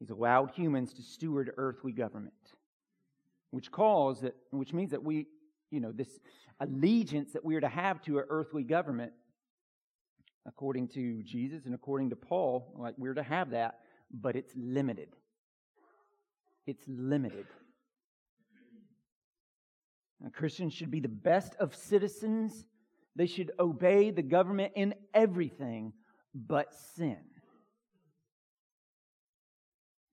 He's 0.00 0.10
allowed 0.10 0.50
humans 0.50 0.92
to 0.94 1.02
steward 1.02 1.52
earthly 1.56 1.92
government, 1.92 2.34
which 3.52 3.70
calls 3.70 4.22
that, 4.22 4.34
which 4.50 4.72
means 4.72 4.90
that 4.90 5.04
we, 5.04 5.28
you 5.70 5.78
know, 5.78 5.92
this 5.92 6.18
allegiance 6.58 7.30
that 7.30 7.44
we 7.44 7.54
are 7.54 7.60
to 7.60 7.68
have 7.68 8.02
to 8.06 8.18
an 8.18 8.24
earthly 8.28 8.64
government, 8.64 9.12
according 10.46 10.88
to 10.88 11.22
Jesus 11.22 11.64
and 11.64 11.76
according 11.76 12.10
to 12.10 12.16
Paul, 12.16 12.74
like 12.76 12.94
we're 12.98 13.14
to 13.14 13.22
have 13.22 13.50
that, 13.50 13.78
but 14.10 14.34
it's 14.34 14.52
limited. 14.56 15.10
It's 16.66 16.82
limited. 16.88 17.46
Christians 20.32 20.72
should 20.72 20.90
be 20.90 21.00
the 21.00 21.08
best 21.08 21.54
of 21.56 21.74
citizens. 21.74 22.66
They 23.16 23.26
should 23.26 23.52
obey 23.58 24.10
the 24.10 24.22
government 24.22 24.72
in 24.74 24.94
everything 25.12 25.92
but 26.34 26.72
sin. 26.96 27.18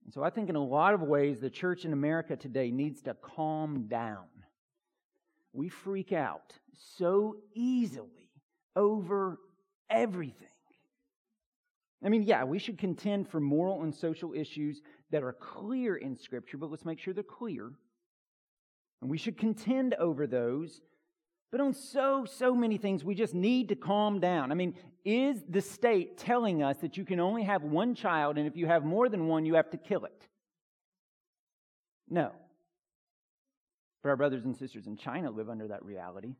And 0.04 0.12
so 0.12 0.22
I 0.22 0.30
think 0.30 0.50
in 0.50 0.56
a 0.56 0.64
lot 0.64 0.94
of 0.94 1.00
ways 1.00 1.40
the 1.40 1.50
church 1.50 1.84
in 1.84 1.92
America 1.92 2.36
today 2.36 2.70
needs 2.70 3.02
to 3.02 3.14
calm 3.14 3.86
down. 3.88 4.26
We 5.52 5.68
freak 5.68 6.12
out 6.12 6.52
so 6.96 7.36
easily 7.54 8.30
over 8.76 9.38
everything. 9.90 10.48
I 12.04 12.08
mean, 12.08 12.24
yeah, 12.24 12.44
we 12.44 12.58
should 12.58 12.78
contend 12.78 13.28
for 13.28 13.38
moral 13.38 13.82
and 13.82 13.94
social 13.94 14.32
issues 14.34 14.82
that 15.10 15.22
are 15.22 15.32
clear 15.32 15.96
in 15.96 16.16
Scripture, 16.16 16.56
but 16.56 16.70
let's 16.70 16.84
make 16.84 16.98
sure 16.98 17.14
they're 17.14 17.22
clear. 17.22 17.70
And 19.02 19.10
we 19.10 19.18
should 19.18 19.36
contend 19.36 19.94
over 19.94 20.26
those. 20.26 20.80
But 21.50 21.60
on 21.60 21.74
so, 21.74 22.24
so 22.24 22.54
many 22.54 22.78
things, 22.78 23.04
we 23.04 23.14
just 23.14 23.34
need 23.34 23.68
to 23.68 23.74
calm 23.74 24.20
down. 24.20 24.50
I 24.50 24.54
mean, 24.54 24.74
is 25.04 25.42
the 25.48 25.60
state 25.60 26.16
telling 26.16 26.62
us 26.62 26.78
that 26.78 26.96
you 26.96 27.04
can 27.04 27.20
only 27.20 27.42
have 27.42 27.64
one 27.64 27.94
child, 27.94 28.38
and 28.38 28.46
if 28.46 28.56
you 28.56 28.66
have 28.66 28.84
more 28.84 29.08
than 29.08 29.26
one, 29.26 29.44
you 29.44 29.54
have 29.54 29.68
to 29.70 29.76
kill 29.76 30.04
it? 30.04 30.28
No. 32.08 32.30
But 34.02 34.10
our 34.10 34.16
brothers 34.16 34.44
and 34.44 34.56
sisters 34.56 34.86
in 34.86 34.96
China 34.96 35.30
live 35.30 35.50
under 35.50 35.68
that 35.68 35.84
reality. 35.84 36.36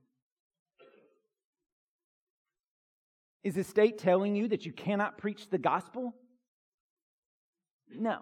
Is 3.43 3.55
the 3.57 3.65
state 3.65 3.99
telling 3.99 4.37
you 4.37 4.49
that 4.49 4.65
you 4.65 4.73
cannot 4.73 5.19
preach 5.19 5.51
the 5.51 5.59
gospel? 5.59 6.15
No. 7.91 8.21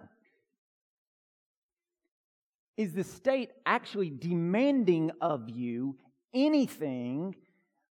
Is 2.80 2.94
the 2.94 3.04
state 3.04 3.50
actually 3.66 4.08
demanding 4.08 5.10
of 5.20 5.50
you 5.50 5.98
anything 6.32 7.34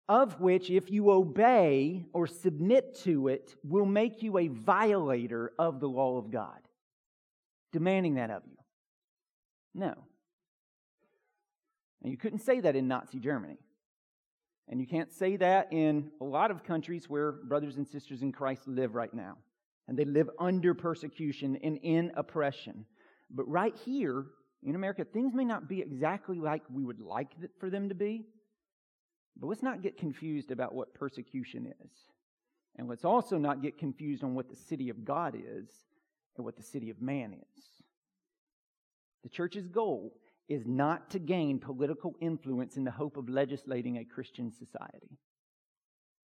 of 0.07 0.39
which, 0.39 0.69
if 0.69 0.91
you 0.91 1.09
obey 1.09 2.05
or 2.13 2.27
submit 2.27 2.93
to 2.99 3.27
it, 3.29 3.55
will 3.63 3.87
make 3.87 4.21
you 4.21 4.37
a 4.37 4.47
violator 4.47 5.53
of 5.57 5.79
the 5.79 5.89
law 5.89 6.19
of 6.19 6.29
God? 6.29 6.59
Demanding 7.73 8.13
that 8.13 8.29
of 8.29 8.43
you? 8.45 8.57
No. 9.73 9.95
And 12.03 12.11
you 12.11 12.17
couldn't 12.19 12.43
say 12.43 12.59
that 12.59 12.75
in 12.75 12.87
Nazi 12.87 13.17
Germany. 13.17 13.57
And 14.67 14.79
you 14.79 14.85
can't 14.85 15.11
say 15.11 15.35
that 15.37 15.73
in 15.73 16.11
a 16.21 16.25
lot 16.25 16.51
of 16.51 16.63
countries 16.63 17.09
where 17.09 17.31
brothers 17.31 17.77
and 17.77 17.87
sisters 17.87 18.21
in 18.21 18.31
Christ 18.31 18.67
live 18.67 18.93
right 18.93 19.15
now. 19.15 19.37
And 19.87 19.97
they 19.97 20.05
live 20.05 20.29
under 20.37 20.75
persecution 20.75 21.57
and 21.63 21.79
in 21.81 22.11
oppression. 22.15 22.85
But 23.31 23.49
right 23.49 23.75
here, 23.83 24.27
in 24.63 24.75
America, 24.75 25.05
things 25.05 25.33
may 25.33 25.45
not 25.45 25.69
be 25.69 25.81
exactly 25.81 26.39
like 26.39 26.63
we 26.71 26.83
would 26.83 26.99
like 26.99 27.31
for 27.59 27.69
them 27.69 27.89
to 27.89 27.95
be, 27.95 28.25
but 29.37 29.47
let's 29.47 29.63
not 29.63 29.81
get 29.81 29.97
confused 29.97 30.51
about 30.51 30.73
what 30.73 30.93
persecution 30.93 31.73
is. 31.83 31.91
And 32.77 32.87
let's 32.87 33.05
also 33.05 33.37
not 33.37 33.61
get 33.61 33.77
confused 33.77 34.23
on 34.23 34.35
what 34.35 34.49
the 34.49 34.55
city 34.55 34.89
of 34.89 35.05
God 35.05 35.35
is 35.35 35.69
and 36.35 36.45
what 36.45 36.57
the 36.57 36.63
city 36.63 36.89
of 36.89 37.01
man 37.01 37.33
is. 37.33 37.63
The 39.23 39.29
church's 39.29 39.67
goal 39.67 40.13
is 40.47 40.65
not 40.65 41.09
to 41.11 41.19
gain 41.19 41.59
political 41.59 42.15
influence 42.21 42.77
in 42.77 42.83
the 42.83 42.91
hope 42.91 43.17
of 43.17 43.29
legislating 43.29 43.97
a 43.97 44.05
Christian 44.05 44.51
society. 44.51 45.17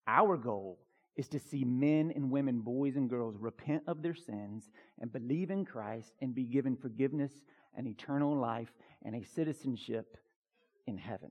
Our 0.06 0.36
goal 0.36 0.78
is 1.16 1.28
to 1.28 1.38
see 1.38 1.64
men 1.64 2.12
and 2.14 2.30
women, 2.30 2.60
boys 2.60 2.96
and 2.96 3.10
girls 3.10 3.36
repent 3.38 3.82
of 3.86 4.02
their 4.02 4.14
sins 4.14 4.70
and 5.00 5.12
believe 5.12 5.50
in 5.50 5.64
Christ 5.64 6.12
and 6.20 6.34
be 6.34 6.44
given 6.44 6.76
forgiveness 6.76 7.32
and 7.76 7.86
eternal 7.86 8.36
life 8.36 8.72
and 9.04 9.14
a 9.14 9.24
citizenship 9.24 10.16
in 10.86 10.98
heaven. 10.98 11.30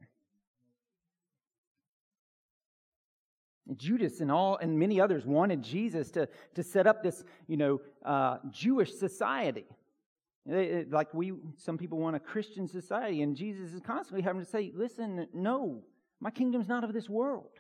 Judas 3.78 4.20
and 4.20 4.32
all 4.32 4.58
and 4.58 4.78
many 4.78 5.00
others 5.00 5.26
wanted 5.26 5.62
Jesus 5.62 6.12
to, 6.12 6.28
to 6.56 6.64
set 6.64 6.88
up 6.88 7.04
this, 7.04 7.24
you 7.48 7.58
know, 7.58 7.80
uh, 8.04 8.38
Jewish 8.50 8.94
society. 8.94 9.66
Like 10.46 11.14
we, 11.14 11.34
some 11.58 11.78
people 11.78 12.00
want 12.00 12.16
a 12.16 12.20
Christian 12.20 12.68
society, 12.68 13.22
and 13.22 13.36
Jesus 13.36 13.74
is 13.74 13.80
constantly 13.80 14.24
having 14.24 14.44
to 14.44 14.50
say, 14.50 14.72
"Listen, 14.74 15.28
no, 15.34 15.84
my 16.20 16.32
kingdom's 16.32 16.68
not 16.68 16.84
of 16.84 16.94
this 16.94 17.08
world. 17.08 17.52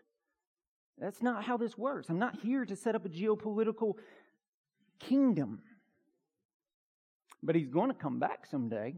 That's 0.97 1.21
not 1.21 1.43
how 1.43 1.57
this 1.57 1.77
works. 1.77 2.09
I'm 2.09 2.17
not 2.17 2.39
here 2.39 2.65
to 2.65 2.75
set 2.75 2.95
up 2.95 3.05
a 3.05 3.09
geopolitical 3.09 3.93
kingdom." 4.99 5.61
But 7.43 7.55
he's 7.55 7.69
going 7.69 7.89
to 7.89 7.95
come 7.95 8.19
back 8.19 8.45
someday. 8.45 8.95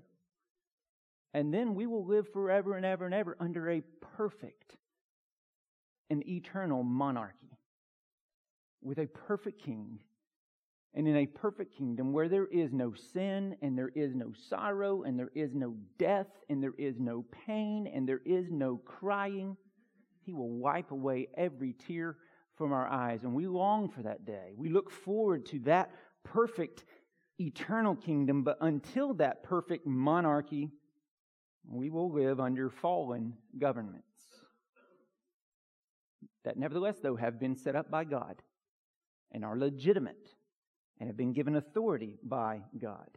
And 1.34 1.53
then 1.53 1.75
we 1.75 1.88
will 1.88 2.06
live 2.06 2.32
forever 2.32 2.75
and 2.75 2.86
ever 2.86 3.06
and 3.06 3.13
ever 3.13 3.36
under 3.39 3.69
a 3.69 3.82
perfect 4.17 4.75
and 6.10 6.27
eternal 6.27 6.84
monarchy 6.84 7.58
with 8.82 8.99
a 8.99 9.08
perfect 9.08 9.63
king 9.63 9.99
and 10.93 11.08
in 11.08 11.15
a 11.15 11.25
perfect 11.25 11.75
kingdom 11.75 12.13
where 12.13 12.29
there 12.29 12.45
is 12.45 12.71
no 12.71 12.93
sin 12.93 13.56
and 13.62 13.77
there 13.77 13.91
is 13.95 14.13
no 14.13 14.32
sorrow 14.49 15.03
and 15.03 15.17
there 15.17 15.32
is 15.34 15.56
no 15.56 15.75
death 15.97 16.27
and 16.49 16.62
there 16.62 16.75
is 16.77 16.99
no 16.99 17.25
pain 17.47 17.88
and 17.88 18.08
there 18.08 18.21
is 18.25 18.51
no 18.51 18.77
crying. 18.77 19.58
He 20.21 20.34
will 20.34 20.51
wipe 20.51 20.91
away 20.91 21.29
every 21.36 21.73
tear 21.73 22.17
from 22.56 22.71
our 22.73 22.88
eyes. 22.88 23.23
And 23.23 23.34
we 23.34 23.47
long 23.47 23.89
for 23.89 24.03
that 24.03 24.25
day. 24.25 24.53
We 24.56 24.69
look 24.69 24.91
forward 24.91 25.47
to 25.47 25.60
that 25.62 25.89
perfect 26.23 26.86
eternal 27.39 27.96
kingdom, 27.96 28.43
but 28.43 28.58
until 28.62 29.13
that 29.15 29.43
perfect 29.43 29.86
monarchy, 29.86 30.72
we 31.67 31.89
will 31.89 32.12
live 32.12 32.39
under 32.39 32.69
fallen 32.69 33.34
governments. 33.58 34.08
That 36.43 36.58
nevertheless, 36.58 36.98
though, 37.02 37.15
have 37.15 37.39
been 37.39 37.56
set 37.56 37.76
up 37.76 37.89
by 37.89 38.04
God 38.04 38.41
and 39.32 39.46
are 39.46 39.58
legitimate 39.58 40.30
and 41.00 41.08
have 41.08 41.17
been 41.17 41.34
given 41.34 41.56
authority 41.56 42.17
by 42.24 42.62
God. 42.78 43.10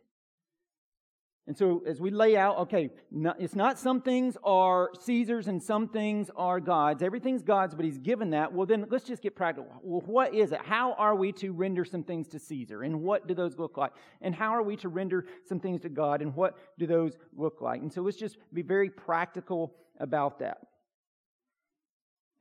And 1.49 1.57
so, 1.57 1.85
as 1.87 2.01
we 2.01 2.11
lay 2.11 2.37
out, 2.37 2.59
okay, 2.59 2.91
it's 3.39 3.55
not 3.55 3.79
some 3.79 4.01
things 4.01 4.37
are 4.43 4.91
Caesar's 5.01 5.47
and 5.47 5.63
some 5.63 5.87
things 5.87 6.29
are 6.35 6.59
God's. 6.59 7.05
Everything's 7.05 7.45
God's, 7.45 7.73
but 7.73 7.85
He's 7.85 7.99
given 7.99 8.31
that. 8.31 8.53
Well, 8.53 8.67
then 8.67 8.87
let's 8.91 9.05
just 9.05 9.23
get 9.23 9.37
practical. 9.37 9.71
Well, 9.81 10.03
what 10.07 10.35
is 10.35 10.51
it? 10.51 10.61
How 10.65 10.95
are 10.95 11.15
we 11.15 11.31
to 11.35 11.53
render 11.53 11.85
some 11.85 12.03
things 12.03 12.27
to 12.29 12.41
Caesar? 12.41 12.83
And 12.83 13.01
what 13.03 13.29
do 13.29 13.35
those 13.35 13.57
look 13.59 13.77
like? 13.77 13.93
And 14.23 14.35
how 14.35 14.51
are 14.51 14.63
we 14.63 14.75
to 14.79 14.89
render 14.89 15.27
some 15.49 15.61
things 15.61 15.83
to 15.83 15.89
God? 15.89 16.21
And 16.21 16.35
what 16.35 16.57
do 16.81 16.87
those 16.89 17.17
look 17.37 17.61
like? 17.61 17.81
And 17.81 17.93
so, 17.93 18.03
let's 18.03 18.17
just 18.17 18.39
be 18.53 18.63
very 18.63 18.91
practical 18.91 19.77
about 20.01 20.41
that. 20.41 20.59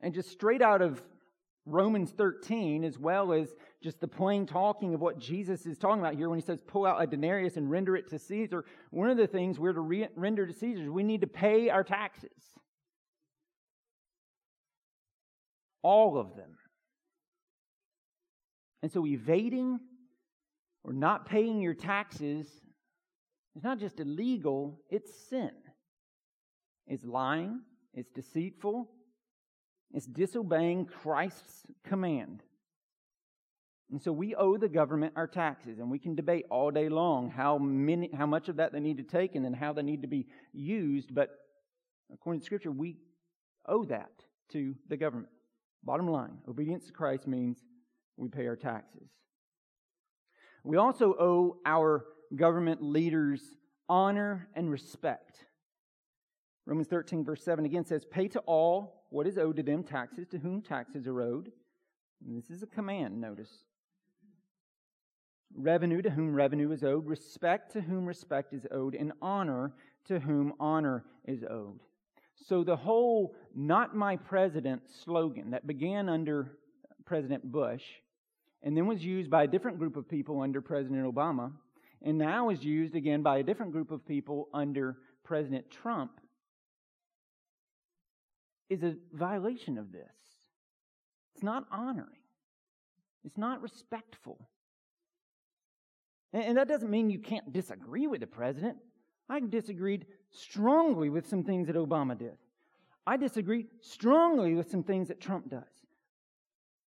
And 0.00 0.14
just 0.14 0.30
straight 0.30 0.62
out 0.62 0.82
of 0.82 1.00
Romans 1.66 2.12
13, 2.12 2.84
as 2.84 2.96
well 2.96 3.32
as 3.32 3.56
just 3.82 4.00
the 4.00 4.06
plain 4.06 4.46
talking 4.46 4.94
of 4.94 5.00
what 5.00 5.18
Jesus 5.18 5.66
is 5.66 5.76
talking 5.76 6.00
about 6.00 6.14
here 6.14 6.28
when 6.28 6.38
he 6.38 6.44
says, 6.44 6.60
pull 6.64 6.86
out 6.86 7.02
a 7.02 7.06
denarius 7.08 7.56
and 7.56 7.68
render 7.68 7.96
it 7.96 8.08
to 8.10 8.18
Caesar. 8.20 8.64
One 8.90 9.10
of 9.10 9.16
the 9.16 9.26
things 9.26 9.58
we're 9.58 9.72
to 9.72 9.80
re- 9.80 10.08
render 10.14 10.46
to 10.46 10.52
Caesar 10.52 10.84
is 10.84 10.88
we 10.88 11.02
need 11.02 11.22
to 11.22 11.26
pay 11.26 11.68
our 11.68 11.82
taxes. 11.82 12.30
All 15.82 16.16
of 16.16 16.36
them. 16.36 16.56
And 18.82 18.92
so 18.92 19.04
evading 19.04 19.80
or 20.84 20.92
not 20.92 21.26
paying 21.28 21.60
your 21.60 21.74
taxes 21.74 22.46
is 23.56 23.64
not 23.64 23.80
just 23.80 23.98
illegal, 23.98 24.80
it's 24.88 25.28
sin. 25.28 25.50
It's 26.86 27.04
lying, 27.04 27.62
it's 27.92 28.10
deceitful, 28.10 28.88
it's 29.96 30.04
disobeying 30.06 30.84
Christ's 30.84 31.64
command. 31.82 32.42
And 33.90 34.02
so 34.02 34.12
we 34.12 34.34
owe 34.34 34.58
the 34.58 34.68
government 34.68 35.14
our 35.16 35.26
taxes, 35.26 35.78
and 35.78 35.90
we 35.90 35.98
can 35.98 36.14
debate 36.14 36.44
all 36.50 36.70
day 36.70 36.90
long 36.90 37.30
how 37.30 37.56
many, 37.56 38.10
how 38.14 38.26
much 38.26 38.50
of 38.50 38.56
that 38.56 38.72
they 38.72 38.80
need 38.80 38.98
to 38.98 39.02
take, 39.02 39.34
and 39.34 39.42
then 39.42 39.54
how 39.54 39.72
they 39.72 39.82
need 39.82 40.02
to 40.02 40.08
be 40.08 40.26
used. 40.52 41.14
But 41.14 41.30
according 42.12 42.40
to 42.40 42.44
Scripture, 42.44 42.70
we 42.70 42.98
owe 43.66 43.84
that 43.84 44.10
to 44.52 44.74
the 44.86 44.98
government. 44.98 45.32
Bottom 45.82 46.08
line, 46.08 46.38
obedience 46.46 46.86
to 46.88 46.92
Christ 46.92 47.26
means 47.26 47.64
we 48.18 48.28
pay 48.28 48.46
our 48.48 48.56
taxes. 48.56 49.08
We 50.62 50.76
also 50.76 51.14
owe 51.18 51.56
our 51.64 52.04
government 52.34 52.82
leaders 52.82 53.40
honor 53.88 54.48
and 54.54 54.70
respect. 54.70 55.46
Romans 56.66 56.88
13, 56.88 57.24
verse 57.24 57.42
7 57.42 57.64
again 57.64 57.86
says, 57.86 58.04
Pay 58.04 58.28
to 58.28 58.40
all 58.40 58.95
what 59.10 59.26
is 59.26 59.38
owed 59.38 59.56
to 59.56 59.62
them 59.62 59.82
taxes, 59.82 60.26
to 60.28 60.38
whom 60.38 60.62
taxes 60.62 61.06
are 61.06 61.20
owed. 61.20 61.52
And 62.24 62.36
this 62.36 62.50
is 62.50 62.62
a 62.62 62.66
command, 62.66 63.20
notice. 63.20 63.50
Revenue 65.54 66.02
to 66.02 66.10
whom 66.10 66.34
revenue 66.34 66.70
is 66.72 66.84
owed, 66.84 67.06
respect 67.06 67.72
to 67.72 67.80
whom 67.80 68.06
respect 68.06 68.52
is 68.52 68.66
owed, 68.70 68.94
and 68.94 69.12
honor 69.22 69.72
to 70.06 70.18
whom 70.18 70.52
honor 70.60 71.04
is 71.24 71.44
owed. 71.48 71.80
So 72.46 72.62
the 72.62 72.76
whole 72.76 73.34
not 73.54 73.96
my 73.96 74.16
president 74.16 74.82
slogan 75.04 75.50
that 75.50 75.66
began 75.66 76.08
under 76.08 76.58
President 77.04 77.50
Bush 77.50 77.82
and 78.62 78.76
then 78.76 78.86
was 78.86 79.04
used 79.04 79.30
by 79.30 79.44
a 79.44 79.48
different 79.48 79.78
group 79.78 79.96
of 79.96 80.08
people 80.08 80.40
under 80.40 80.60
President 80.60 81.02
Obama 81.06 81.52
and 82.02 82.18
now 82.18 82.50
is 82.50 82.62
used 82.62 82.94
again 82.94 83.22
by 83.22 83.38
a 83.38 83.42
different 83.42 83.72
group 83.72 83.90
of 83.90 84.06
people 84.06 84.48
under 84.52 84.98
President 85.24 85.70
Trump 85.70 86.12
is 88.68 88.82
a 88.82 88.96
violation 89.12 89.78
of 89.78 89.92
this. 89.92 90.02
It's 91.34 91.42
not 91.42 91.66
honoring, 91.70 92.22
it's 93.24 93.38
not 93.38 93.62
respectful. 93.62 94.48
And 96.32 96.58
that 96.58 96.68
doesn't 96.68 96.90
mean 96.90 97.08
you 97.08 97.18
can't 97.18 97.50
disagree 97.52 98.06
with 98.06 98.20
the 98.20 98.26
president. 98.26 98.76
I 99.28 99.40
disagreed 99.40 100.06
strongly 100.30 101.08
with 101.08 101.26
some 101.26 101.42
things 101.42 101.66
that 101.68 101.76
Obama 101.76 102.18
did. 102.18 102.36
I 103.06 103.16
disagree 103.16 103.66
strongly 103.80 104.54
with 104.54 104.70
some 104.70 104.82
things 104.82 105.08
that 105.08 105.20
Trump 105.20 105.48
does. 105.48 105.62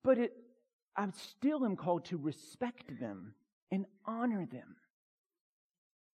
But 0.03 0.19
it, 0.19 0.33
I 0.97 1.07
still 1.13 1.65
am 1.65 1.77
called 1.77 2.05
to 2.07 2.17
respect 2.17 2.99
them 3.01 3.35
and 3.71 3.87
honor 4.05 4.47
them. 4.47 4.77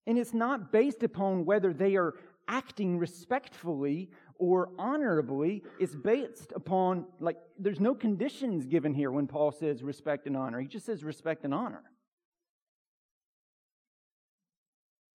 And 0.07 0.19
it's 0.19 0.35
not 0.35 0.73
based 0.73 1.03
upon 1.03 1.45
whether 1.45 1.73
they 1.73 1.97
are 1.97 2.15
acting 2.49 2.99
respectfully 2.99 4.11
or 4.39 4.71
honorably 4.79 5.63
is 5.79 5.95
based 5.95 6.53
upon, 6.55 7.07
like, 7.21 7.37
there's 7.59 7.81
no 7.81 7.95
conditions 7.95 8.67
given 8.67 8.93
here 8.95 9.11
when 9.11 9.27
Paul 9.27 9.53
says 9.53 9.83
respect 9.83 10.27
and 10.27 10.37
honor. 10.37 10.61
He 10.61 10.67
just 10.67 10.87
says 10.87 11.05
respect 11.05 11.45
and 11.45 11.55
honor. 11.55 11.83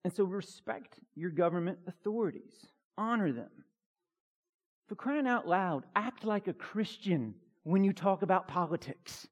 And 0.04 0.14
so 0.14 0.24
respect 0.24 1.00
your 1.16 1.32
government 1.32 1.80
authorities, 1.88 2.54
honor 2.98 3.34
them. 3.34 3.52
For 4.88 4.96
crying 4.96 5.28
out 5.28 5.46
loud, 5.46 5.84
act 5.96 6.24
like 6.24 6.48
a 6.48 6.54
Christian 6.54 7.36
when 7.64 7.84
you 7.84 7.92
talk 7.92 8.22
about 8.22 8.48
politics. 8.48 9.28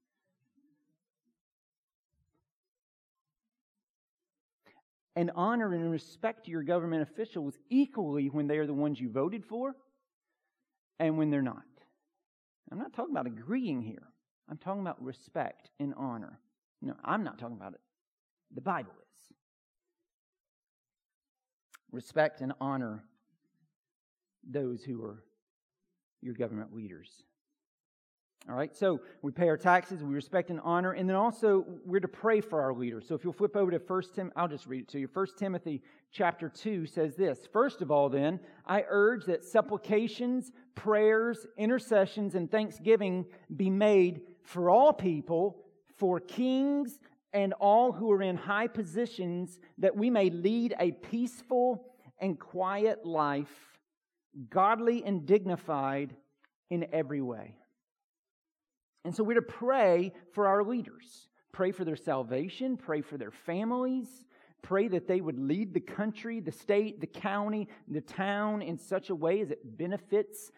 And 5.15 5.31
honor 5.35 5.73
and 5.73 5.91
respect 5.91 6.45
to 6.45 6.51
your 6.51 6.63
government 6.63 7.01
officials 7.01 7.57
equally 7.69 8.27
when 8.27 8.47
they 8.47 8.57
are 8.57 8.67
the 8.67 8.73
ones 8.73 8.99
you 8.99 9.09
voted 9.09 9.45
for 9.45 9.75
and 10.99 11.17
when 11.17 11.29
they're 11.29 11.41
not. 11.41 11.63
I'm 12.71 12.79
not 12.79 12.93
talking 12.93 13.13
about 13.13 13.27
agreeing 13.27 13.81
here. 13.81 14.07
I'm 14.49 14.57
talking 14.57 14.81
about 14.81 15.01
respect 15.03 15.69
and 15.79 15.93
honor. 15.95 16.39
No, 16.81 16.93
I'm 17.03 17.23
not 17.23 17.39
talking 17.39 17.55
about 17.55 17.73
it. 17.73 17.79
The 18.53 18.61
Bible 18.61 18.91
is. 18.91 19.35
Respect 21.91 22.41
and 22.41 22.53
honor 22.59 23.03
those 24.43 24.83
who 24.83 25.03
are 25.03 25.23
your 26.21 26.33
government 26.33 26.75
leaders. 26.75 27.23
All 28.47 28.55
right, 28.55 28.75
so 28.75 29.01
we 29.23 29.31
pay 29.31 29.49
our 29.49 29.57
taxes, 29.57 30.03
we 30.03 30.13
respect 30.13 30.51
and 30.51 30.59
honor, 30.63 30.91
and 30.91 31.09
then 31.09 31.15
also 31.15 31.65
we're 31.83 31.99
to 31.99 32.07
pray 32.07 32.41
for 32.41 32.61
our 32.61 32.75
leaders. 32.75 33.07
So 33.07 33.15
if 33.15 33.23
you'll 33.23 33.33
flip 33.33 33.55
over 33.55 33.71
to 33.71 33.79
First 33.79 34.13
Tim, 34.13 34.31
I'll 34.35 34.47
just 34.47 34.67
read 34.67 34.81
it 34.81 34.87
to 34.89 34.99
you. 34.99 35.07
First 35.07 35.39
Timothy 35.39 35.81
chapter 36.11 36.47
2 36.47 36.85
says 36.85 37.15
this 37.15 37.47
First 37.51 37.81
of 37.81 37.89
all, 37.89 38.07
then, 38.07 38.39
I 38.63 38.83
urge 38.87 39.25
that 39.25 39.43
supplications, 39.43 40.51
prayers, 40.75 41.47
intercessions, 41.57 42.35
and 42.35 42.51
thanksgiving 42.51 43.25
be 43.55 43.71
made 43.71 44.21
for 44.43 44.69
all 44.69 44.93
people, 44.93 45.63
for 45.97 46.19
kings 46.19 46.99
and 47.33 47.51
all 47.53 47.93
who 47.93 48.11
are 48.11 48.21
in 48.21 48.37
high 48.37 48.67
positions, 48.67 49.59
that 49.79 49.97
we 49.97 50.11
may 50.11 50.29
lead 50.29 50.75
a 50.79 50.91
peaceful 50.91 51.83
and 52.19 52.39
quiet 52.39 53.07
life, 53.07 53.79
godly 54.51 55.03
and 55.03 55.25
dignified 55.25 56.15
in 56.69 56.85
every 56.93 57.21
way. 57.21 57.55
And 59.05 59.15
so 59.15 59.23
we're 59.23 59.35
to 59.35 59.41
pray 59.43 60.13
for 60.33 60.47
our 60.47 60.63
leaders, 60.63 61.27
pray 61.51 61.71
for 61.71 61.85
their 61.85 61.95
salvation, 61.95 62.75
pray 62.75 63.01
for 63.01 63.19
their 63.19 63.31
families, 63.31 64.07
pray 64.63 64.87
that 64.87 65.07
they 65.07 65.21
would 65.21 65.37
lead 65.37 65.75
the 65.75 65.79
country, 65.79 66.39
the 66.39 66.51
state, 66.51 66.99
the 66.99 67.05
county, 67.05 67.69
the 67.87 68.01
town 68.01 68.63
in 68.63 68.79
such 68.79 69.11
a 69.11 69.15
way 69.15 69.41
as 69.41 69.51
it 69.51 69.77
benefits 69.77 70.51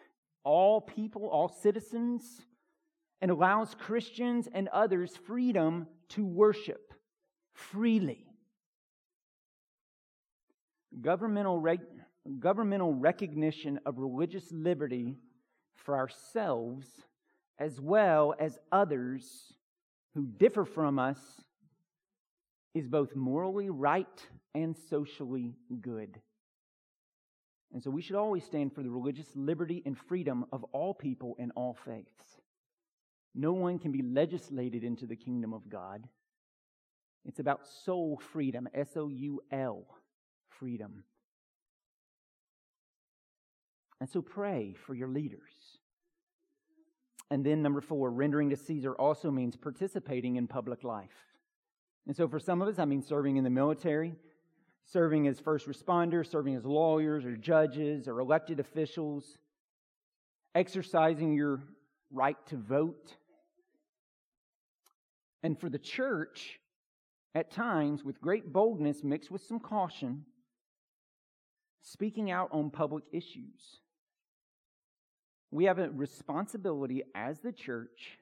all 0.44 0.80
people, 0.80 1.28
all 1.28 1.50
citizens, 1.50 2.40
and 3.20 3.30
allows 3.30 3.74
Christians 3.74 4.48
and 4.50 4.68
others 4.68 5.14
freedom 5.26 5.86
to 6.10 6.24
worship 6.24 6.94
freely. 7.52 8.24
Governmental, 11.02 11.58
reg- 11.58 11.80
governmental 12.38 12.94
recognition 12.94 13.78
of 13.84 13.98
religious 13.98 14.50
liberty 14.50 15.16
for 15.76 15.98
ourselves 15.98 16.86
as 17.58 17.80
well 17.80 18.34
as 18.38 18.58
others 18.70 19.52
who 20.14 20.26
differ 20.26 20.64
from 20.64 20.98
us 20.98 21.18
is 22.74 22.86
both 22.86 23.16
morally 23.16 23.70
right 23.70 24.26
and 24.54 24.76
socially 24.88 25.54
good. 25.80 26.20
And 27.72 27.82
so 27.82 27.90
we 27.90 28.00
should 28.00 28.16
always 28.16 28.44
stand 28.44 28.72
for 28.74 28.82
the 28.82 28.90
religious 28.90 29.28
liberty 29.34 29.82
and 29.84 29.96
freedom 29.96 30.46
of 30.52 30.64
all 30.72 30.94
people 30.94 31.36
and 31.38 31.52
all 31.54 31.76
faiths. 31.84 32.40
No 33.34 33.52
one 33.52 33.78
can 33.78 33.92
be 33.92 34.02
legislated 34.02 34.84
into 34.84 35.06
the 35.06 35.16
kingdom 35.16 35.52
of 35.52 35.68
God. 35.68 36.08
It's 37.24 37.40
about 37.40 37.66
soul 37.84 38.20
freedom, 38.32 38.68
S 38.72 38.96
O 38.96 39.08
U 39.08 39.42
L, 39.52 39.84
freedom. 40.48 41.04
And 44.00 44.08
so 44.08 44.22
pray 44.22 44.74
for 44.86 44.94
your 44.94 45.08
leaders. 45.08 45.52
And 47.30 47.44
then, 47.44 47.62
number 47.62 47.80
four, 47.80 48.10
rendering 48.10 48.50
to 48.50 48.56
Caesar 48.56 48.94
also 48.94 49.30
means 49.30 49.56
participating 49.56 50.36
in 50.36 50.46
public 50.46 50.82
life. 50.82 51.34
And 52.06 52.16
so, 52.16 52.26
for 52.26 52.38
some 52.38 52.62
of 52.62 52.68
us, 52.68 52.78
I 52.78 52.86
mean 52.86 53.02
serving 53.02 53.36
in 53.36 53.44
the 53.44 53.50
military, 53.50 54.14
serving 54.86 55.28
as 55.28 55.38
first 55.38 55.66
responders, 55.66 56.30
serving 56.30 56.54
as 56.56 56.64
lawyers 56.64 57.26
or 57.26 57.36
judges 57.36 58.08
or 58.08 58.20
elected 58.20 58.60
officials, 58.60 59.38
exercising 60.54 61.34
your 61.34 61.60
right 62.10 62.38
to 62.46 62.56
vote. 62.56 63.14
And 65.42 65.58
for 65.60 65.68
the 65.68 65.78
church, 65.78 66.58
at 67.34 67.50
times, 67.50 68.02
with 68.02 68.20
great 68.20 68.52
boldness 68.52 69.04
mixed 69.04 69.30
with 69.30 69.42
some 69.42 69.60
caution, 69.60 70.24
speaking 71.82 72.30
out 72.30 72.48
on 72.52 72.70
public 72.70 73.04
issues. 73.12 73.80
We 75.50 75.64
have 75.64 75.78
a 75.78 75.90
responsibility 75.90 77.02
as 77.14 77.38
the 77.40 77.52
church, 77.52 78.18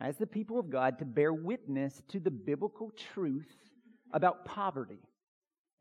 as 0.00 0.16
the 0.16 0.26
people 0.26 0.58
of 0.58 0.70
God, 0.70 0.98
to 1.00 1.04
bear 1.04 1.32
witness 1.32 2.00
to 2.08 2.20
the 2.20 2.30
biblical 2.30 2.92
truth 3.12 3.52
about 4.12 4.44
poverty 4.44 5.02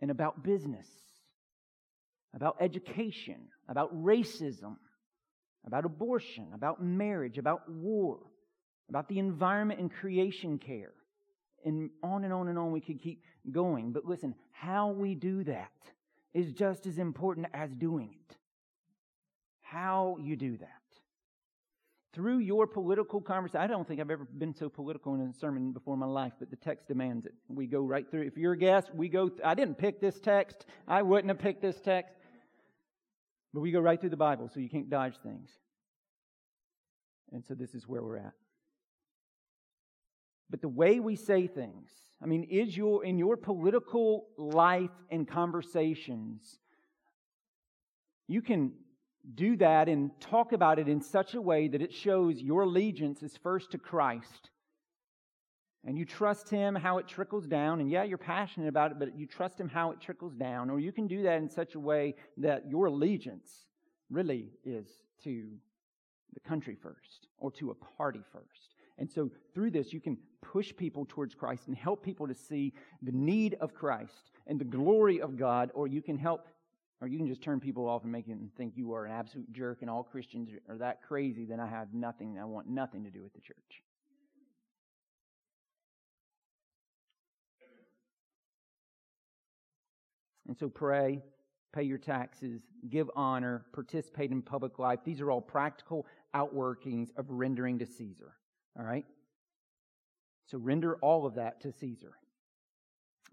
and 0.02 0.10
about 0.12 0.44
business, 0.44 0.88
about 2.34 2.58
education, 2.60 3.48
about 3.68 3.94
racism, 3.96 4.78
about 5.66 5.86
abortion, 5.86 6.48
about 6.54 6.82
marriage, 6.82 7.38
about 7.38 7.70
war, 7.70 8.20
about 8.90 9.08
the 9.10 9.20
environment 9.20 9.80
and 9.80 9.92
creation 9.92 10.58
care. 10.58 10.94
And 11.66 11.90
on 12.02 12.24
and 12.24 12.34
on 12.34 12.48
and 12.48 12.58
on 12.58 12.72
we 12.72 12.82
could 12.82 13.02
keep 13.02 13.24
going. 13.52 13.92
But 13.92 14.06
listen, 14.06 14.34
how 14.52 14.90
we 14.90 15.14
do 15.14 15.44
that 15.44 15.72
is 16.34 16.52
just 16.52 16.86
as 16.86 16.98
important 16.98 17.48
as 17.54 17.74
doing 17.74 18.12
it. 18.14 18.38
How 19.72 20.18
you 20.22 20.38
do 20.38 20.58
that. 20.58 20.70
Through 22.14 22.40
your 22.40 22.66
political 22.66 23.20
conversation, 23.20 23.62
I 23.62 23.68
don't 23.68 23.88
think 23.88 24.00
I've 24.00 24.10
ever 24.10 24.26
been 24.26 24.56
so 24.56 24.70
political 24.70 25.14
in 25.16 25.22
a 25.22 25.34
sermon 25.34 25.74
before 25.74 25.94
in 25.94 26.00
my 26.00 26.06
life, 26.06 26.34
but 26.40 26.50
the 26.50 26.56
text 26.56 26.88
demands 26.88 27.26
it. 27.26 27.34
We 27.50 27.68
go 27.68 27.82
right 27.82 28.10
through. 28.10 28.22
If 28.22 28.38
you're 28.38 28.54
a 28.54 28.58
guest, 28.58 28.96
we 28.96 29.10
go. 29.10 29.28
Th- 29.28 29.42
I 29.44 29.54
didn't 29.56 29.78
pick 29.78 30.00
this 30.00 30.20
text. 30.20 30.66
I 30.88 31.02
wouldn't 31.02 31.28
have 31.28 31.40
picked 31.40 31.62
this 31.62 31.80
text. 31.82 32.16
But 33.54 33.60
we 33.60 33.72
go 33.72 33.80
right 33.80 34.00
through 34.00 34.12
the 34.12 34.18
Bible, 34.18 34.50
so 34.52 34.60
you 34.62 34.70
can't 34.70 34.90
dodge 34.90 35.16
things. 35.22 35.50
And 37.34 37.44
so 37.46 37.54
this 37.54 37.76
is 37.76 37.88
where 37.88 38.02
we're 38.02 38.18
at. 38.18 38.34
But 40.50 40.62
the 40.62 40.70
way 40.70 41.02
we 41.02 41.18
say 41.18 41.46
things, 41.46 41.90
I 42.24 42.26
mean, 42.26 42.44
is 42.44 42.76
your 42.76 43.04
in 43.04 43.20
your 43.20 43.36
political 43.36 44.28
life 44.38 44.96
and 45.12 45.28
conversations, 45.28 46.58
you 48.30 48.42
can 48.42 48.72
do 49.36 49.58
that 49.58 49.90
and 49.90 50.12
talk 50.20 50.54
about 50.54 50.80
it 50.80 50.88
in 50.88 51.02
such 51.02 51.34
a 51.34 51.42
way 51.42 51.68
that 51.68 51.82
it 51.82 51.94
shows 51.94 52.42
your 52.42 52.62
allegiance 52.62 53.24
is 53.24 53.36
first 53.38 53.72
to 53.72 53.78
Christ. 53.78 54.50
And 55.86 55.98
you 55.98 56.06
trust 56.06 56.50
Him 56.50 56.76
how 56.76 56.98
it 56.98 57.08
trickles 57.08 57.48
down. 57.48 57.80
And 57.80 57.90
yeah, 57.90 58.04
you're 58.04 58.18
passionate 58.18 58.68
about 58.68 58.92
it, 58.92 59.00
but 59.00 59.18
you 59.18 59.26
trust 59.26 59.60
Him 59.60 59.70
how 59.70 59.92
it 59.92 60.02
trickles 60.02 60.36
down. 60.36 60.70
Or 60.70 60.80
you 60.80 60.92
can 60.92 61.08
do 61.08 61.24
that 61.24 61.38
in 61.38 61.50
such 61.50 61.76
a 61.76 61.80
way 61.80 62.16
that 62.38 62.70
your 62.70 62.88
allegiance 62.88 63.66
really 64.10 64.50
is 64.66 64.88
to 65.24 65.46
the 66.34 66.40
country 66.42 66.76
first 66.76 67.28
or 67.38 67.52
to 67.52 67.72
a 67.72 67.76
party 67.76 68.22
first. 68.32 68.76
And 68.98 69.10
so 69.10 69.30
through 69.54 69.72
this, 69.72 69.94
you 69.94 70.00
can 70.00 70.18
push 70.42 70.76
people 70.76 71.06
towards 71.08 71.36
Christ 71.36 71.68
and 71.68 71.78
help 71.78 72.04
people 72.04 72.28
to 72.28 72.34
see 72.34 72.74
the 73.02 73.12
need 73.12 73.56
of 73.62 73.74
Christ 73.74 74.32
and 74.48 74.60
the 74.60 74.66
glory 74.66 75.22
of 75.22 75.38
God, 75.38 75.72
or 75.74 75.88
you 75.88 76.02
can 76.02 76.18
help, 76.18 76.48
or 77.00 77.08
you 77.08 77.18
can 77.18 77.28
just 77.28 77.42
turn 77.42 77.60
people 77.60 77.88
off 77.88 78.04
and 78.04 78.12
make 78.12 78.28
them 78.28 78.50
think 78.58 78.74
you 78.76 78.94
are 78.94 79.06
an 79.06 79.12
absolute 79.12 79.52
jerk 79.52 79.80
and 79.82 79.90
all 79.90 80.04
Christians 80.04 80.50
are 80.68 80.78
that 80.78 81.02
crazy, 81.04 81.46
then 81.46 81.60
I 81.60 81.68
have 81.68 81.94
nothing, 81.94 82.40
I 82.40 82.46
want 82.46 82.68
nothing 82.68 83.04
to 83.04 83.12
do 83.12 83.22
with 83.22 83.34
the 83.34 83.42
church. 83.42 83.84
And 90.48 90.58
so 90.58 90.70
pray, 90.70 91.22
pay 91.74 91.84
your 91.84 91.98
taxes, 91.98 92.62
give 92.90 93.10
honor, 93.16 93.66
participate 93.74 94.32
in 94.32 94.42
public 94.42 94.80
life. 94.80 95.00
These 95.04 95.22
are 95.22 95.30
all 95.30 95.42
practical 95.42 96.08
outworkings 96.34 97.10
of 97.18 97.30
rendering 97.30 97.80
to 97.80 97.86
Caesar. 97.86 98.34
All 98.80 98.86
right? 98.86 99.06
So 100.46 100.58
render 100.58 100.96
all 100.98 101.26
of 101.26 101.36
that 101.36 101.62
to 101.62 101.72
Caesar. 101.72 102.14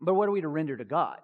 But 0.00 0.14
what 0.14 0.28
are 0.28 0.32
we 0.32 0.40
to 0.40 0.48
render 0.48 0.76
to 0.76 0.84
God? 0.84 1.20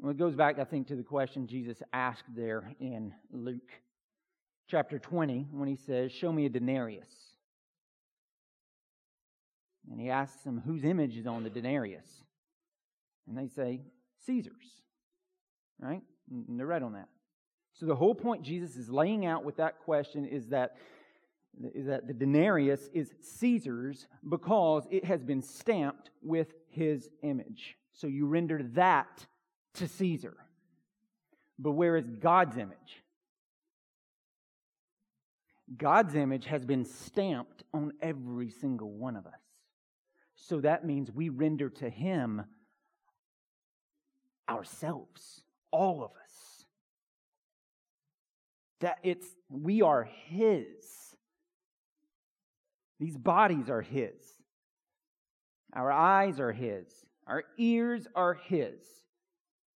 Well, 0.00 0.10
it 0.10 0.16
goes 0.16 0.34
back, 0.34 0.58
I 0.58 0.64
think, 0.64 0.86
to 0.86 0.96
the 0.96 1.02
question 1.02 1.46
Jesus 1.46 1.82
asked 1.92 2.24
there 2.34 2.74
in 2.80 3.12
Luke 3.30 3.70
chapter 4.66 4.98
20 4.98 5.48
when 5.52 5.68
he 5.68 5.76
says, 5.76 6.10
Show 6.10 6.32
me 6.32 6.46
a 6.46 6.48
denarius. 6.48 7.10
And 9.90 10.00
he 10.00 10.08
asks 10.08 10.42
them, 10.42 10.62
Whose 10.64 10.84
image 10.84 11.18
is 11.18 11.26
on 11.26 11.44
the 11.44 11.50
denarius? 11.50 12.06
And 13.28 13.36
they 13.36 13.46
say, 13.46 13.82
Caesar's. 14.24 14.54
Right? 15.78 16.00
And 16.30 16.58
they're 16.58 16.66
right 16.66 16.82
on 16.82 16.94
that. 16.94 17.08
So 17.74 17.84
the 17.84 17.94
whole 17.94 18.14
point 18.14 18.42
Jesus 18.42 18.76
is 18.76 18.88
laying 18.88 19.26
out 19.26 19.44
with 19.44 19.56
that 19.56 19.80
question 19.80 20.24
is 20.24 20.48
that 20.48 20.76
is 21.74 21.86
that 21.86 22.06
the 22.06 22.14
denarius 22.14 22.88
is 22.94 23.12
Caesar's 23.20 24.06
because 24.26 24.86
it 24.90 25.04
has 25.04 25.22
been 25.22 25.42
stamped 25.42 26.08
with 26.22 26.54
his 26.68 27.10
image. 27.22 27.76
So 27.92 28.06
you 28.06 28.26
render 28.26 28.62
that 28.74 29.26
to 29.74 29.88
Caesar. 29.88 30.36
But 31.58 31.72
where 31.72 31.96
is 31.96 32.08
God's 32.08 32.56
image? 32.56 33.04
God's 35.76 36.14
image 36.14 36.46
has 36.46 36.64
been 36.64 36.84
stamped 36.84 37.62
on 37.72 37.92
every 38.00 38.50
single 38.50 38.90
one 38.90 39.16
of 39.16 39.26
us. 39.26 39.32
So 40.34 40.60
that 40.60 40.84
means 40.84 41.12
we 41.12 41.28
render 41.28 41.68
to 41.68 41.88
him 41.88 42.44
ourselves, 44.48 45.42
all 45.70 46.02
of 46.02 46.10
us. 46.10 46.64
That 48.80 48.98
it's 49.02 49.26
we 49.48 49.82
are 49.82 50.08
his. 50.28 51.10
These 53.00 53.16
bodies 53.16 53.70
are 53.70 53.80
His. 53.80 54.12
Our 55.72 55.90
eyes 55.90 56.38
are 56.38 56.52
His. 56.52 56.86
Our 57.26 57.44
ears 57.56 58.06
are 58.14 58.34
His. 58.34 58.78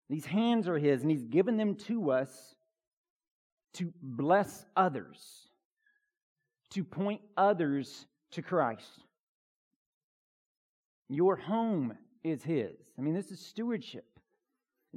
These 0.09 0.25
hands 0.25 0.67
are 0.67 0.77
His, 0.77 1.01
and 1.01 1.11
He's 1.11 1.23
given 1.23 1.57
them 1.57 1.75
to 1.87 2.11
us 2.11 2.55
to 3.73 3.93
bless 4.01 4.65
others, 4.75 5.49
to 6.71 6.83
point 6.83 7.21
others 7.35 8.05
to 8.31 8.41
Christ. 8.41 9.03
Your 11.09 11.35
home 11.35 11.93
is 12.23 12.43
His. 12.43 12.75
I 12.97 13.01
mean, 13.01 13.13
this 13.13 13.31
is 13.31 13.39
stewardship. 13.39 14.05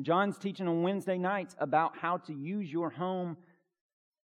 John's 0.01 0.39
teaching 0.39 0.69
on 0.69 0.83
Wednesday 0.83 1.19
nights 1.19 1.57
about 1.59 1.97
how 1.97 2.19
to 2.19 2.33
use 2.33 2.71
your 2.71 2.91
home 2.91 3.37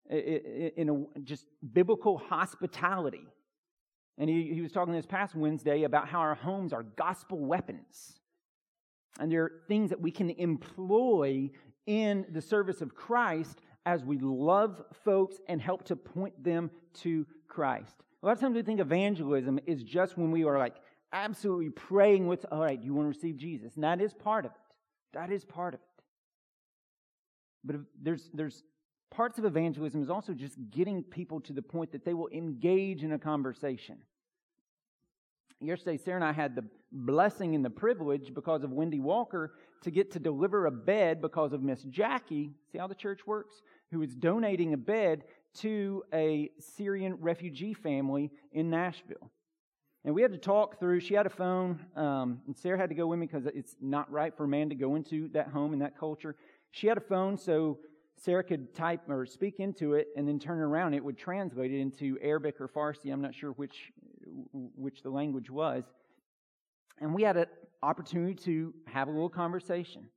in 0.09 0.89
a 1.17 1.21
just 1.21 1.47
biblical 1.73 2.19
hospitality. 2.19 3.27
And 4.19 4.31
he, 4.31 4.55
he 4.55 4.61
was 4.61 4.73
talking 4.73 4.95
this 4.95 5.07
past 5.07 5.35
Wednesday 5.35 5.83
about 5.83 6.09
how 6.09 6.21
our 6.21 6.37
homes 6.37 6.73
are 6.73 6.85
gospel 6.85 7.39
weapons. 7.39 8.21
And 9.19 9.31
there 9.31 9.45
are 9.45 9.53
things 9.69 9.91
that 9.91 10.01
we 10.01 10.11
can 10.11 10.31
employ 10.31 11.51
in 11.87 12.27
the 12.31 12.43
service 12.43 12.81
of 12.81 12.95
Christ 12.95 13.61
as 13.87 14.05
we 14.05 14.19
love 14.19 14.83
folks 15.05 15.37
and 15.49 15.61
help 15.61 15.85
to 15.85 15.97
point 15.97 16.43
them 16.43 16.71
to 17.03 17.27
Christ. 17.49 17.95
A 18.23 18.27
lot 18.27 18.33
of 18.33 18.41
times 18.41 18.57
we 18.57 18.63
think 18.63 18.81
evangelism 18.81 19.61
is 19.67 19.83
just 19.83 20.19
when 20.19 20.31
we 20.31 20.45
are 20.45 20.59
like 20.59 20.75
absolutely 21.13 21.71
praying 21.71 22.27
with, 22.27 22.45
all 22.51 22.61
right, 22.61 22.83
you 22.83 22.93
want 22.93 23.07
to 23.07 23.17
receive 23.17 23.37
Jesus? 23.37 23.75
And 23.77 23.85
that 23.85 24.01
is 24.01 24.13
part 24.13 24.45
of 24.45 24.51
it. 24.51 24.59
That 25.15 25.31
is 25.31 25.45
part 25.45 25.75
of 25.75 25.81
it. 25.81 25.87
But 27.65 27.77
there's, 28.03 28.29
there's 28.35 28.63
parts 29.11 29.39
of 29.39 29.45
evangelism 29.45 30.03
is 30.03 30.11
also 30.11 30.35
just 30.35 30.57
getting 30.71 31.03
people 31.03 31.41
to 31.41 31.53
the 31.53 31.63
point 31.63 31.93
that 31.93 32.05
they 32.05 32.15
will 32.15 32.29
engage 32.29 33.05
in 33.05 33.13
a 33.13 33.19
conversation. 33.19 33.99
Yesterday, 35.61 35.97
Sarah 35.97 36.17
and 36.17 36.25
I 36.25 36.33
had 36.33 36.55
the 36.55 36.65
blessing 36.93 37.55
and 37.55 37.65
the 37.65 37.71
privilege 37.71 38.35
because 38.35 38.63
of 38.63 38.73
Wendy 38.73 39.01
Walker 39.01 39.55
to 39.83 39.91
get 39.91 40.13
to 40.13 40.19
deliver 40.19 40.67
a 40.67 40.71
bed 40.71 41.23
because 41.23 41.53
of 41.53 41.63
Miss 41.63 41.83
Jackie. 41.85 42.53
See 42.71 42.79
how 42.79 42.87
the 42.87 42.95
church 42.95 43.27
works? 43.27 43.63
Who 43.91 44.03
is 44.03 44.15
donating 44.15 44.75
a 44.75 44.77
bed 44.77 45.25
to 45.61 46.03
a 46.13 46.51
Syrian 46.59 47.17
refugee 47.21 47.75
family 47.75 48.31
in 48.53 48.71
Nashville. 48.71 49.31
And 50.05 50.15
we 50.15 50.23
had 50.23 50.33
to 50.33 50.39
talk 50.39 50.79
through. 50.79 51.01
She 51.01 51.15
had 51.15 51.27
a 51.27 51.31
phone, 51.31 51.85
um, 51.97 52.41
and 52.47 52.57
Sarah 52.57 52.79
had 52.79 52.91
to 52.91 52.95
go 52.95 53.09
with 53.09 53.19
me 53.19 53.27
because 53.27 53.47
it's 53.47 53.75
not 53.81 54.11
right 54.11 54.37
for 54.37 54.45
a 54.45 54.49
man 54.49 54.69
to 54.69 54.75
go 54.75 54.95
into 54.95 55.29
that 55.29 55.49
home 55.49 55.73
and 55.73 55.83
that 55.83 55.99
culture. 55.99 56.37
She 56.71 56.87
had 56.87 56.97
a 56.97 57.01
phone, 57.01 57.37
so 57.37 57.79
Sarah 58.17 58.45
could 58.45 58.75
type 58.75 59.01
or 59.09 59.27
speak 59.27 59.59
into 59.59 59.95
it 59.95 60.09
and 60.17 60.29
then 60.29 60.39
turn 60.39 60.61
around. 60.61 60.95
It 60.95 61.03
would 61.03 61.19
translate 61.19 61.73
it 61.73 61.81
into 61.81 62.19
Arabic 62.23 62.61
or 62.61 62.69
Farsi. 62.69 63.13
I'm 63.13 63.21
not 63.21 63.35
sure 63.35 63.51
which, 63.53 63.93
which 64.53 65.03
the 65.03 65.11
language 65.11 65.51
was. 65.51 65.85
And 67.01 67.15
we 67.15 67.23
had 67.23 67.37
an 67.37 67.47
opportunity 67.83 68.35
to 68.45 68.75
have 68.87 69.09
a 69.09 69.11
little 69.11 69.29
conversation. 69.29 70.09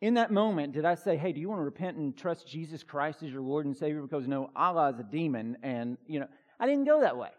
In 0.00 0.14
that 0.14 0.30
moment, 0.30 0.72
did 0.72 0.84
I 0.84 0.94
say, 0.94 1.16
hey, 1.16 1.32
do 1.32 1.40
you 1.40 1.48
want 1.48 1.58
to 1.60 1.64
repent 1.64 1.96
and 1.96 2.16
trust 2.16 2.46
Jesus 2.46 2.84
Christ 2.84 3.22
as 3.22 3.30
your 3.30 3.42
Lord 3.42 3.66
and 3.66 3.76
Savior? 3.76 4.00
Because 4.00 4.28
no, 4.28 4.50
Allah 4.54 4.90
is 4.90 5.00
a 5.00 5.02
demon. 5.02 5.56
And, 5.62 5.98
you 6.06 6.20
know, 6.20 6.28
I 6.60 6.66
didn't 6.66 6.84
go 6.84 7.00
that 7.00 7.16
way. 7.16 7.30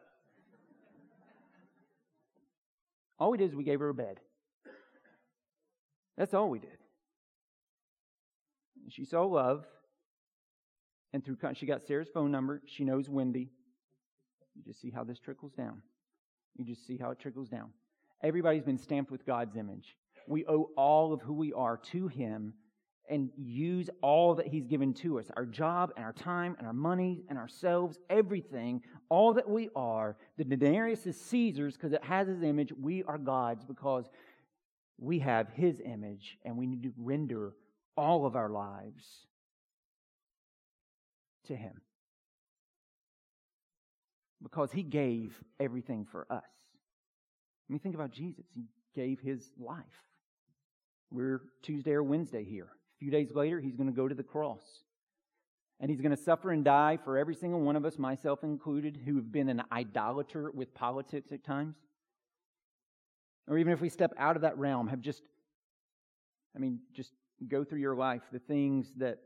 All 3.17 3.31
we 3.31 3.37
did 3.37 3.49
is 3.49 3.55
we 3.55 3.63
gave 3.63 3.79
her 3.79 3.89
a 3.89 3.93
bed. 3.93 4.19
That's 6.17 6.33
all 6.33 6.49
we 6.49 6.59
did. 6.59 6.77
She 8.89 9.05
saw 9.05 9.23
love, 9.23 9.65
and 11.13 11.23
through 11.23 11.37
she 11.53 11.65
got 11.65 11.85
Sarah's 11.85 12.09
phone 12.13 12.31
number. 12.31 12.61
She 12.65 12.83
knows 12.83 13.07
Wendy. 13.07 13.51
You 14.55 14.63
just 14.65 14.81
see 14.81 14.89
how 14.89 15.03
this 15.03 15.19
trickles 15.19 15.53
down. 15.53 15.81
You 16.57 16.65
just 16.65 16.85
see 16.85 16.97
how 16.97 17.11
it 17.11 17.19
trickles 17.19 17.49
down. 17.49 17.69
Everybody's 18.21 18.63
been 18.63 18.77
stamped 18.77 19.11
with 19.11 19.25
God's 19.25 19.55
image. 19.55 19.95
we 20.27 20.45
owe 20.45 20.69
all 20.75 21.13
of 21.13 21.21
who 21.21 21.33
we 21.33 21.53
are 21.53 21.77
to 21.77 22.07
Him 22.07 22.53
and 23.09 23.31
use 23.35 23.89
all 24.01 24.35
that 24.35 24.47
He's 24.47 24.67
given 24.67 24.93
to 24.95 25.19
us 25.19 25.25
our 25.35 25.45
job 25.45 25.91
and 25.95 26.05
our 26.05 26.13
time 26.13 26.55
and 26.59 26.67
our 26.67 26.73
money 26.73 27.23
and 27.29 27.37
ourselves, 27.37 27.97
everything, 28.09 28.83
all 29.09 29.33
that 29.33 29.49
we 29.49 29.69
are. 29.75 30.17
The 30.37 30.43
denarius 30.43 31.07
is 31.07 31.19
Caesar's 31.19 31.75
because 31.75 31.93
it 31.93 32.03
has 32.03 32.27
His 32.27 32.43
image. 32.43 32.71
We 32.79 33.03
are 33.03 33.17
God's 33.17 33.65
because 33.65 34.05
we 34.99 35.19
have 35.19 35.49
His 35.49 35.81
image 35.83 36.37
and 36.45 36.57
we 36.57 36.67
need 36.67 36.83
to 36.83 36.93
render 36.97 37.53
all 37.97 38.25
of 38.25 38.35
our 38.35 38.49
lives 38.49 39.25
to 41.47 41.55
Him 41.55 41.81
because 44.41 44.71
He 44.71 44.83
gave 44.83 45.41
everything 45.59 46.05
for 46.05 46.25
us. 46.29 46.43
I 46.43 47.73
mean, 47.73 47.79
think 47.79 47.95
about 47.95 48.11
Jesus. 48.11 48.45
He 48.53 48.63
gave 48.95 49.19
His 49.19 49.51
life. 49.59 49.83
We're 51.11 51.41
Tuesday 51.61 51.91
or 51.91 52.03
Wednesday 52.03 52.43
here. 52.43 52.65
A 52.65 52.97
few 52.99 53.11
days 53.11 53.33
later, 53.33 53.59
He's 53.59 53.75
going 53.75 53.89
to 53.89 53.95
go 53.95 54.07
to 54.07 54.15
the 54.15 54.23
cross. 54.23 54.63
And 55.79 55.89
He's 55.89 56.01
going 56.01 56.15
to 56.15 56.21
suffer 56.21 56.51
and 56.51 56.63
die 56.63 56.97
for 57.03 57.17
every 57.17 57.35
single 57.35 57.61
one 57.61 57.75
of 57.75 57.85
us, 57.85 57.97
myself 57.97 58.43
included, 58.43 58.97
who 59.05 59.15
have 59.15 59.31
been 59.31 59.49
an 59.49 59.63
idolater 59.71 60.51
with 60.51 60.73
politics 60.73 61.31
at 61.31 61.43
times. 61.43 61.75
Or 63.47 63.57
even 63.57 63.73
if 63.73 63.81
we 63.81 63.89
step 63.89 64.11
out 64.17 64.35
of 64.35 64.43
that 64.43 64.57
realm, 64.57 64.87
have 64.87 65.01
just, 65.01 65.23
I 66.55 66.59
mean, 66.59 66.79
just 66.93 67.11
go 67.47 67.63
through 67.63 67.79
your 67.79 67.95
life, 67.95 68.21
the 68.31 68.39
things 68.39 68.91
that, 68.97 69.19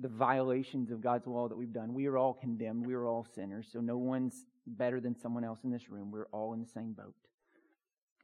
the 0.00 0.08
violations 0.08 0.90
of 0.90 1.00
God's 1.00 1.26
law 1.26 1.48
that 1.48 1.56
we've 1.56 1.72
done. 1.72 1.94
We 1.94 2.06
are 2.06 2.18
all 2.18 2.34
condemned. 2.34 2.84
We 2.84 2.94
are 2.94 3.06
all 3.06 3.24
sinners. 3.34 3.68
So 3.72 3.80
no 3.80 3.96
one's 3.96 4.44
better 4.66 5.00
than 5.00 5.14
someone 5.14 5.44
else 5.44 5.60
in 5.64 5.70
this 5.70 5.90
room. 5.90 6.10
We're 6.10 6.26
all 6.32 6.52
in 6.52 6.60
the 6.60 6.66
same 6.66 6.92
boat. 6.92 7.14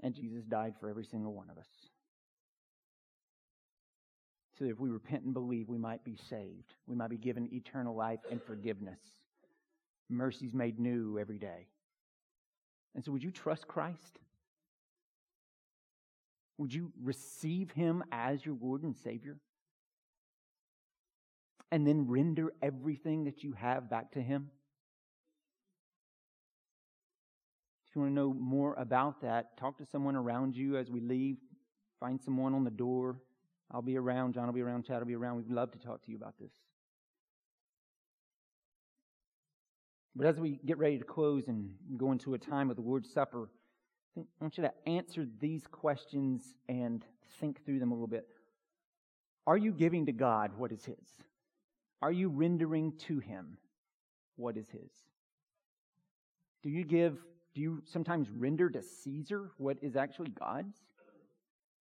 And 0.02 0.14
Jesus 0.14 0.44
died 0.44 0.74
for 0.78 0.88
every 0.88 1.04
single 1.04 1.32
one 1.32 1.50
of 1.50 1.58
us. 1.58 1.68
So 4.58 4.64
that 4.64 4.70
if 4.70 4.80
we 4.80 4.88
repent 4.88 5.24
and 5.24 5.34
believe, 5.34 5.68
we 5.68 5.78
might 5.78 6.04
be 6.04 6.16
saved. 6.28 6.74
We 6.86 6.94
might 6.94 7.10
be 7.10 7.18
given 7.18 7.48
eternal 7.52 7.94
life 7.94 8.20
and 8.30 8.42
forgiveness. 8.42 9.00
Mercies 10.08 10.54
made 10.54 10.78
new 10.78 11.18
every 11.18 11.38
day. 11.38 11.66
And 12.94 13.04
so, 13.04 13.12
would 13.12 13.22
you 13.22 13.30
trust 13.30 13.68
Christ? 13.68 14.18
Would 16.58 16.72
you 16.72 16.92
receive 17.02 17.70
him 17.72 18.02
as 18.10 18.44
your 18.44 18.56
Lord 18.58 18.82
and 18.82 18.96
Savior? 18.96 19.36
And 21.70 21.86
then 21.86 22.06
render 22.06 22.54
everything 22.62 23.24
that 23.24 23.42
you 23.42 23.52
have 23.52 23.90
back 23.90 24.12
to 24.12 24.22
him? 24.22 24.50
You 27.96 28.02
want 28.02 28.12
to 28.12 28.14
know 28.14 28.34
more 28.34 28.74
about 28.74 29.22
that, 29.22 29.56
talk 29.56 29.78
to 29.78 29.86
someone 29.86 30.14
around 30.14 30.54
you 30.54 30.76
as 30.76 30.90
we 30.90 31.00
leave. 31.00 31.38
Find 31.98 32.20
someone 32.20 32.54
on 32.54 32.62
the 32.62 32.70
door. 32.70 33.16
I'll 33.70 33.82
be 33.82 33.96
around. 33.96 34.34
John 34.34 34.46
will 34.46 34.52
be 34.52 34.62
around. 34.62 34.84
Chad 34.84 34.98
will 34.98 35.06
be 35.06 35.16
around. 35.16 35.36
We'd 35.36 35.50
love 35.50 35.72
to 35.72 35.78
talk 35.78 36.04
to 36.04 36.10
you 36.10 36.16
about 36.16 36.34
this. 36.38 36.52
But 40.14 40.26
as 40.26 40.38
we 40.38 40.60
get 40.64 40.78
ready 40.78 40.98
to 40.98 41.04
close 41.04 41.48
and 41.48 41.74
go 41.96 42.12
into 42.12 42.34
a 42.34 42.38
time 42.38 42.70
of 42.70 42.76
the 42.76 42.82
Lord's 42.82 43.12
Supper, 43.12 43.50
I 44.16 44.22
want 44.40 44.56
you 44.56 44.62
to 44.62 44.72
answer 44.86 45.26
these 45.40 45.66
questions 45.66 46.54
and 46.68 47.04
think 47.40 47.64
through 47.64 47.80
them 47.80 47.90
a 47.90 47.94
little 47.94 48.06
bit. 48.06 48.26
Are 49.46 49.58
you 49.58 49.72
giving 49.72 50.06
to 50.06 50.12
God 50.12 50.52
what 50.56 50.72
is 50.72 50.84
His? 50.84 50.96
Are 52.00 52.12
you 52.12 52.28
rendering 52.28 52.92
to 53.08 53.18
Him 53.18 53.58
what 54.36 54.56
is 54.56 54.68
His? 54.70 54.90
Do 56.62 56.70
you 56.70 56.84
give, 56.84 57.18
do 57.56 57.62
you 57.62 57.82
sometimes 57.86 58.28
render 58.30 58.68
to 58.68 58.82
Caesar 58.82 59.50
what 59.56 59.78
is 59.80 59.96
actually 59.96 60.28
God's? 60.28 60.76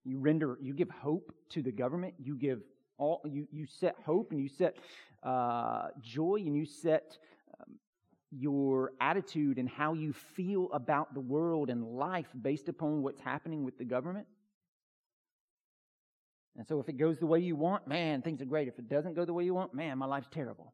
You 0.06 0.20
render, 0.20 0.58
you 0.62 0.74
give 0.74 0.90
hope 0.90 1.34
to 1.50 1.62
the 1.62 1.72
government. 1.72 2.14
You 2.18 2.36
give 2.36 2.62
all, 2.98 3.22
you, 3.26 3.46
you 3.52 3.66
set 3.66 3.98
hope 4.06 4.32
and 4.32 4.40
you 4.40 4.48
set 4.48 4.78
uh, 5.22 5.90
joy 6.02 6.38
and 6.46 6.56
you 6.56 6.66
set 6.66 7.18
um, 7.60 7.76
your 8.32 8.94
attitude 9.02 9.58
and 9.58 9.68
how 9.68 9.92
you 9.92 10.14
feel 10.14 10.70
about 10.72 11.14
the 11.14 11.20
world 11.20 11.70
and 11.70 11.84
life 11.84 12.28
based 12.42 12.70
upon 12.70 13.04
what's 13.04 13.20
happening 13.20 13.66
with 13.66 13.78
the 13.78 13.84
government. 13.84 14.28
And 16.56 16.66
so 16.66 16.80
if 16.80 16.88
it 16.88 16.94
goes 16.94 17.20
the 17.20 17.26
way 17.26 17.40
you 17.40 17.58
want, 17.58 17.86
man, 17.86 18.22
things 18.22 18.42
are 18.42 18.46
great. 18.46 18.70
If 18.70 18.80
it 18.80 18.88
doesn't 18.88 19.14
go 19.14 19.26
the 19.26 19.34
way 19.34 19.44
you 19.44 19.54
want, 19.54 19.74
man, 19.74 19.98
my 19.98 20.06
life's 20.06 20.30
terrible. 20.32 20.74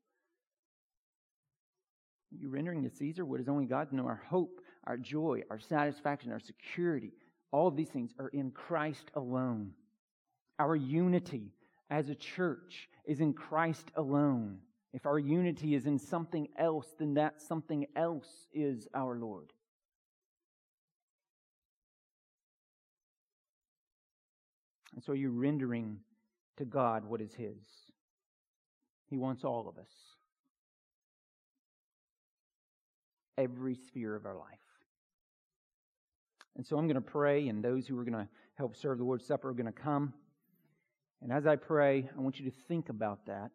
Are 2.31 2.37
you 2.37 2.49
rendering 2.49 2.83
to 2.83 2.89
Caesar 2.89 3.25
what 3.25 3.41
is 3.41 3.49
only 3.49 3.65
God 3.65 3.91
know? 3.91 4.05
Our 4.05 4.21
hope, 4.29 4.61
our 4.86 4.97
joy, 4.97 5.43
our 5.49 5.59
satisfaction, 5.59 6.32
our 6.32 6.39
security, 6.39 7.11
all 7.51 7.67
of 7.67 7.75
these 7.75 7.89
things 7.89 8.13
are 8.19 8.29
in 8.29 8.51
Christ 8.51 9.11
alone. 9.15 9.71
Our 10.59 10.75
unity 10.75 11.51
as 11.89 12.09
a 12.09 12.15
church 12.15 12.89
is 13.05 13.19
in 13.19 13.34
Christ 13.34 13.91
alone. 13.95 14.59
If 14.93 15.05
our 15.05 15.19
unity 15.19 15.75
is 15.75 15.86
in 15.86 15.99
something 15.99 16.47
else, 16.57 16.88
then 16.97 17.13
that 17.15 17.41
something 17.41 17.86
else 17.95 18.47
is 18.53 18.88
our 18.93 19.17
Lord. 19.17 19.51
And 24.93 25.03
so 25.03 25.13
you're 25.13 25.32
rendering 25.32 25.99
to 26.57 26.65
God 26.65 27.05
what 27.05 27.21
is 27.21 27.34
His. 27.34 27.55
He 29.09 29.17
wants 29.17 29.43
all 29.43 29.67
of 29.67 29.77
us, 29.77 29.91
every 33.38 33.75
sphere 33.75 34.15
of 34.15 34.25
our 34.25 34.36
life. 34.36 34.70
And 36.55 36.65
so 36.65 36.77
I'm 36.77 36.85
going 36.85 36.95
to 36.95 37.01
pray, 37.01 37.47
and 37.47 37.63
those 37.63 37.87
who 37.87 37.97
are 37.97 38.03
going 38.03 38.13
to 38.13 38.27
help 38.55 38.75
serve 38.75 38.97
the 38.97 39.03
Lord's 39.03 39.25
Supper 39.25 39.49
are 39.49 39.53
going 39.53 39.65
to 39.65 39.71
come. 39.71 40.13
And 41.21 41.31
as 41.31 41.45
I 41.45 41.55
pray, 41.55 42.09
I 42.15 42.21
want 42.21 42.39
you 42.39 42.49
to 42.49 42.55
think 42.67 42.89
about 42.89 43.25
that. 43.27 43.51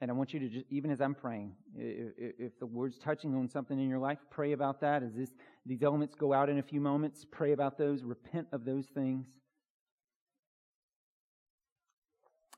And 0.00 0.10
I 0.10 0.14
want 0.14 0.34
you 0.34 0.40
to 0.40 0.48
just, 0.48 0.66
even 0.68 0.90
as 0.90 1.00
I'm 1.00 1.14
praying, 1.14 1.52
if, 1.76 2.58
the 2.58 2.66
Lord's 2.66 2.98
touching 2.98 3.36
on 3.36 3.48
something 3.48 3.78
in 3.78 3.88
your 3.88 4.00
life, 4.00 4.18
pray 4.30 4.50
about 4.50 4.80
that. 4.80 5.04
As 5.04 5.14
this, 5.14 5.30
these 5.64 5.84
elements 5.84 6.16
go 6.16 6.32
out 6.32 6.48
in 6.48 6.58
a 6.58 6.62
few 6.62 6.80
moments, 6.80 7.24
pray 7.30 7.52
about 7.52 7.78
those, 7.78 8.02
repent 8.02 8.48
of 8.50 8.64
those 8.64 8.86
things. 8.86 9.28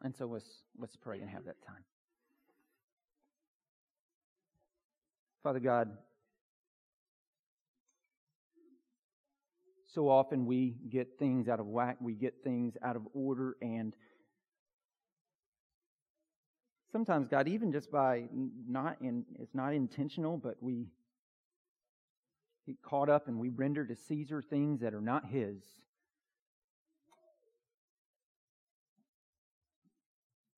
And 0.02 0.16
so 0.16 0.24
let's, 0.24 0.62
let's 0.78 0.96
pray 0.96 1.20
and 1.20 1.28
have 1.28 1.44
that 1.44 1.60
time. 1.66 1.84
Father 5.42 5.60
God, 5.60 5.90
so 9.94 10.08
often 10.08 10.44
we 10.44 10.74
get 10.88 11.18
things 11.18 11.48
out 11.48 11.60
of 11.60 11.66
whack, 11.66 11.96
we 12.00 12.14
get 12.14 12.42
things 12.42 12.76
out 12.82 12.96
of 12.96 13.02
order, 13.14 13.56
and 13.62 13.94
sometimes 16.90 17.28
God, 17.28 17.46
even 17.46 17.70
just 17.70 17.92
by 17.92 18.24
not 18.68 18.96
in, 19.00 19.24
it's 19.38 19.54
not 19.54 19.72
intentional, 19.72 20.36
but 20.36 20.56
we 20.60 20.88
get 22.66 22.82
caught 22.82 23.08
up 23.08 23.28
and 23.28 23.38
we 23.38 23.50
render 23.50 23.84
to 23.84 23.94
Caesar 23.94 24.42
things 24.42 24.80
that 24.80 24.94
are 24.94 25.00
not 25.00 25.26
His. 25.26 25.62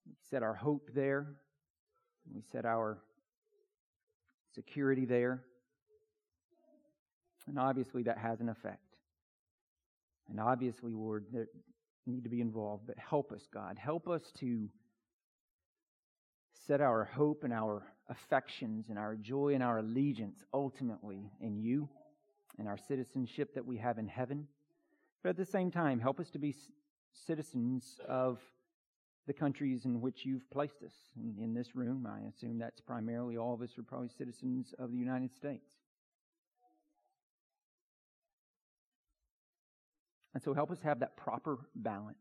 We 0.07 0.15
set 0.31 0.43
our 0.43 0.55
hope 0.55 0.91
there. 0.95 1.27
We 2.35 2.41
set 2.53 2.65
our 2.65 2.99
security 4.55 5.05
there. 5.05 5.43
And 7.47 7.59
obviously 7.59 8.03
that 8.05 8.19
has 8.19 8.41
an 8.41 8.49
effect. 8.49 8.86
And 10.29 10.41
obviously, 10.41 10.93
Lord, 10.93 11.27
there 11.33 11.49
need 12.07 12.25
to 12.25 12.31
be 12.31 12.41
involved, 12.41 12.87
but 12.87 12.99
help 12.99 13.33
us, 13.33 13.47
God. 13.53 13.79
Help 13.79 14.09
us 14.09 14.33
to 14.39 14.69
set 16.67 16.81
our 16.81 17.05
hope 17.05 17.45
and 17.45 17.53
our 17.53 17.83
affections 18.09 18.87
and 18.89 18.99
our 18.99 19.17
joy 19.17 19.55
and 19.55 19.63
our 19.63 19.79
allegiance 19.79 20.45
ultimately 20.53 21.31
in 21.41 21.59
you 21.59 21.89
and 22.59 22.69
our 22.69 22.79
citizenship 22.79 23.55
that 23.55 23.67
we 23.67 23.77
have 23.77 23.99
in 23.99 24.09
heaven. 24.09 24.47
But 25.23 25.31
at 25.31 25.37
the 25.37 25.45
same 25.45 25.71
time, 25.71 26.01
help 26.01 26.21
us 26.21 26.31
to 26.31 26.39
be 26.39 26.55
citizens 27.13 28.01
of 28.09 28.41
the 29.27 29.33
countries 29.33 29.85
in 29.85 30.01
which 30.01 30.25
you've 30.25 30.49
placed 30.51 30.83
us. 30.85 30.95
In, 31.17 31.43
in 31.43 31.55
this 31.55 31.75
room, 31.75 32.07
I 32.07 32.29
assume 32.29 32.59
that's 32.59 32.81
primarily 32.81 33.37
all 33.37 33.55
of 33.55 33.63
us 33.63 33.77
are 33.79 33.83
probably 33.83 34.09
citizens 34.17 34.73
of 34.79 34.93
the 34.93 34.99
United 34.99 35.35
States. 35.35 35.73
And 40.37 40.43
so 40.43 40.53
help 40.53 40.71
us 40.71 40.83
have 40.83 41.01
that 41.01 41.17
proper 41.17 41.57
balance 41.75 42.19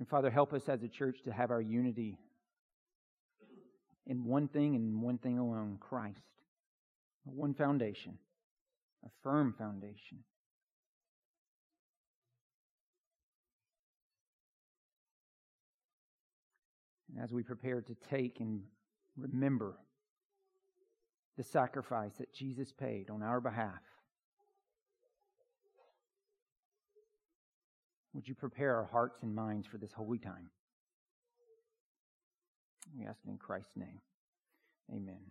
And 0.00 0.08
Father, 0.08 0.30
help 0.30 0.54
us 0.54 0.66
as 0.66 0.82
a 0.82 0.88
church 0.88 1.18
to 1.24 1.30
have 1.30 1.50
our 1.50 1.60
unity 1.60 2.16
in 4.06 4.24
one 4.24 4.48
thing 4.48 4.74
and 4.74 5.02
one 5.02 5.18
thing 5.18 5.38
alone 5.38 5.76
Christ. 5.78 6.16
One 7.24 7.52
foundation, 7.52 8.16
a 9.04 9.08
firm 9.22 9.54
foundation. 9.58 10.24
And 17.14 17.22
as 17.22 17.30
we 17.30 17.42
prepare 17.42 17.82
to 17.82 17.94
take 18.08 18.40
and 18.40 18.62
remember 19.18 19.74
the 21.40 21.44
sacrifice 21.44 22.12
that 22.18 22.34
Jesus 22.34 22.70
paid 22.70 23.08
on 23.08 23.22
our 23.22 23.40
behalf. 23.40 23.80
Would 28.12 28.28
you 28.28 28.34
prepare 28.34 28.76
our 28.76 28.84
hearts 28.84 29.22
and 29.22 29.34
minds 29.34 29.66
for 29.66 29.78
this 29.78 29.90
holy 29.90 30.18
time? 30.18 30.50
We 32.94 33.06
ask 33.06 33.18
it 33.26 33.30
in 33.30 33.38
Christ's 33.38 33.74
name. 33.74 34.02
Amen. 34.94 35.30